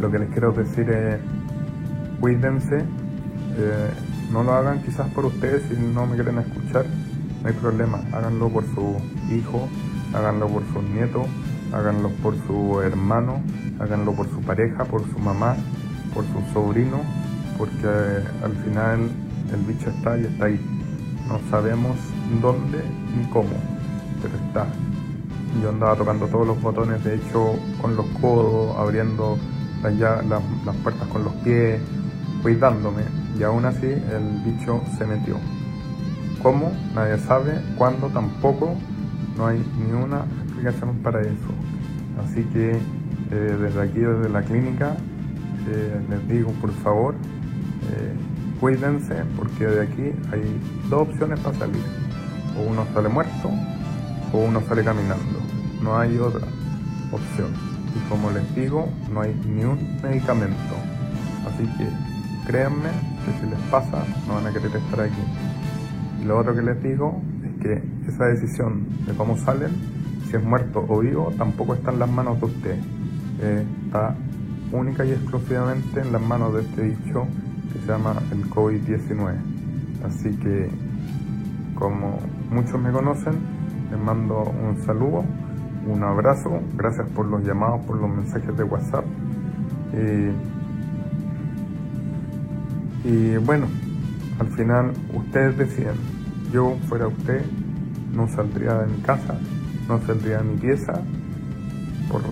[0.00, 1.20] Lo que les quiero decir es,
[2.18, 2.78] cuídense.
[3.56, 3.90] Eh,
[4.32, 6.86] no lo hagan quizás por ustedes si no me quieren escuchar.
[7.42, 8.00] No hay problema.
[8.12, 8.96] Háganlo por su
[9.30, 9.68] hijo,
[10.14, 11.26] háganlo por sus nietos,
[11.72, 13.42] háganlo por su hermano,
[13.78, 15.56] háganlo por su pareja, por su mamá,
[16.14, 17.02] por su sobrino,
[17.58, 17.86] porque
[18.42, 19.10] al final
[19.52, 20.60] el bicho está y está ahí.
[21.28, 21.96] No sabemos
[22.40, 22.82] dónde
[23.16, 23.54] ni cómo,
[24.22, 24.66] pero está.
[25.62, 29.38] Yo andaba tocando todos los botones, de hecho, con los codos, abriendo
[29.82, 30.24] las,
[30.64, 31.80] las puertas con los pies,
[32.42, 33.02] cuidándome.
[33.38, 35.36] Y aún así el bicho se metió.
[36.42, 36.72] ¿Cómo?
[36.94, 37.60] Nadie sabe.
[37.76, 38.08] ¿Cuándo?
[38.08, 38.74] Tampoco.
[39.36, 41.50] No hay ni una explicación para eso.
[42.22, 44.96] Así que eh, desde aquí, desde la clínica,
[45.68, 48.14] eh, les digo por favor, eh,
[48.64, 50.58] cuídense porque de aquí hay
[50.88, 51.82] dos opciones para salir.
[52.56, 53.50] O uno sale muerto
[54.32, 55.38] o uno sale caminando.
[55.82, 56.46] No hay otra
[57.12, 57.52] opción.
[57.94, 60.76] Y como les digo, no hay ni un medicamento.
[61.46, 61.86] Así que
[62.46, 62.88] créanme
[63.26, 65.22] que si les pasa, no van a querer estar aquí.
[66.22, 69.72] Y lo otro que les digo es que esa decisión de cómo salen,
[70.30, 72.78] si es muerto o vivo, tampoco está en las manos de usted.
[73.42, 74.16] Eh, está
[74.72, 77.28] única y exclusivamente en las manos de este bicho
[77.74, 79.34] que se llama el COVID-19.
[80.06, 80.70] Así que,
[81.74, 82.18] como
[82.50, 83.34] muchos me conocen,
[83.90, 85.24] les mando un saludo
[85.86, 89.04] un abrazo, gracias por los llamados, por los mensajes de WhatsApp.
[89.92, 90.32] Eh,
[93.04, 93.66] y bueno,
[94.38, 95.96] al final ustedes deciden,
[96.52, 97.44] yo fuera usted,
[98.14, 99.38] no saldría de mi casa,
[99.88, 101.02] no saldría de mi pieza,
[102.10, 102.22] por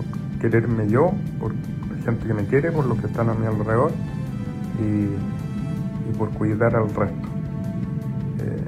[0.41, 3.91] quererme yo, por la gente que me quiere, por los que están a mi alrededor
[4.79, 7.27] y, por cuidar al resto.
[8.39, 8.67] Eh,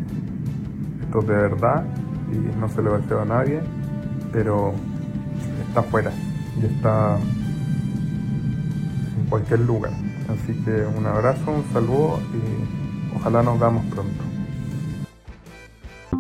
[1.03, 1.85] esto es de verdad
[2.31, 3.61] y no se lo deseo a nadie,
[4.31, 4.73] pero
[5.67, 6.11] está afuera
[6.59, 7.17] y está
[9.19, 9.91] en cualquier lugar.
[10.29, 14.23] Así que un abrazo, un saludo y ojalá nos veamos pronto.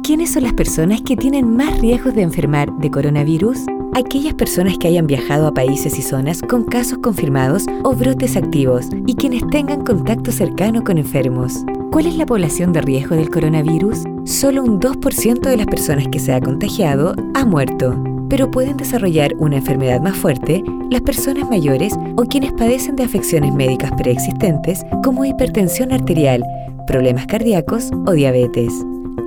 [0.03, 3.57] ¿Quiénes son las personas que tienen más riesgos de enfermar de coronavirus?
[3.95, 8.89] Aquellas personas que hayan viajado a países y zonas con casos confirmados o brotes activos
[9.07, 11.63] y quienes tengan contacto cercano con enfermos.
[11.93, 13.99] ¿Cuál es la población de riesgo del coronavirus?
[14.25, 19.33] Solo un 2% de las personas que se ha contagiado ha muerto, pero pueden desarrollar
[19.37, 25.23] una enfermedad más fuerte las personas mayores o quienes padecen de afecciones médicas preexistentes como
[25.23, 26.43] hipertensión arterial,
[26.85, 28.73] problemas cardíacos o diabetes.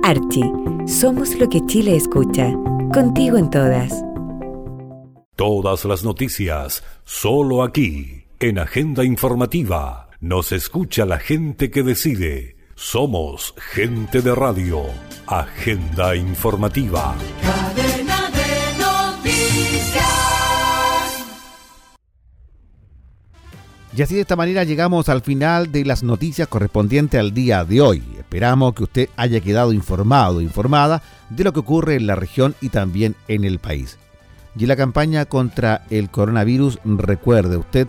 [0.03, 0.53] Archie,
[0.85, 2.53] somos lo que Chile escucha.
[2.93, 4.03] Contigo en todas.
[5.39, 10.09] Todas las noticias, solo aquí, en Agenda Informativa.
[10.19, 12.57] Nos escucha la gente que decide.
[12.75, 14.81] Somos gente de radio.
[15.27, 17.15] Agenda Informativa.
[17.41, 20.03] Cadena de noticias.
[23.95, 27.79] Y así de esta manera llegamos al final de las noticias correspondientes al día de
[27.79, 28.03] hoy.
[28.17, 32.67] Esperamos que usted haya quedado informado, informada de lo que ocurre en la región y
[32.67, 33.97] también en el país.
[34.55, 37.87] Y la campaña contra el coronavirus, recuerde usted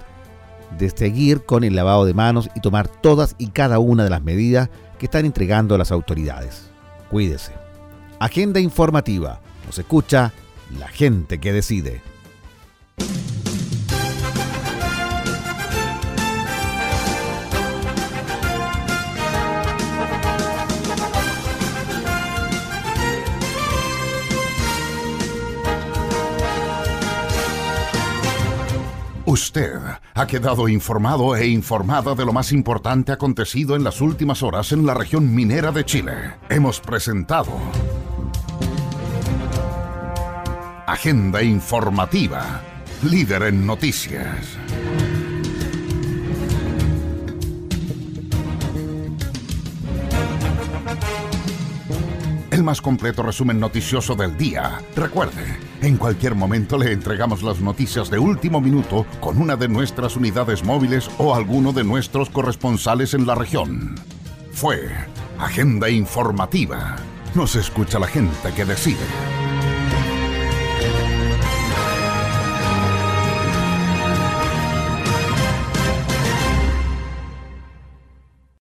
[0.79, 4.23] de seguir con el lavado de manos y tomar todas y cada una de las
[4.23, 6.71] medidas que están entregando las autoridades.
[7.11, 7.53] Cuídese.
[8.19, 9.41] Agenda informativa.
[9.67, 10.33] Nos escucha
[10.79, 12.03] la gente que decide.
[29.31, 29.78] Usted
[30.14, 34.85] ha quedado informado e informada de lo más importante acontecido en las últimas horas en
[34.85, 36.35] la región minera de Chile.
[36.49, 37.53] Hemos presentado
[40.85, 42.61] Agenda informativa,
[43.05, 44.59] líder en noticias.
[52.51, 54.83] El más completo resumen noticioso del día.
[54.97, 60.16] Recuerde, en cualquier momento le entregamos las noticias de último minuto con una de nuestras
[60.16, 63.95] unidades móviles o alguno de nuestros corresponsales en la región.
[64.53, 64.89] Fue
[65.39, 66.97] Agenda Informativa.
[67.35, 69.39] Nos escucha la gente que decide.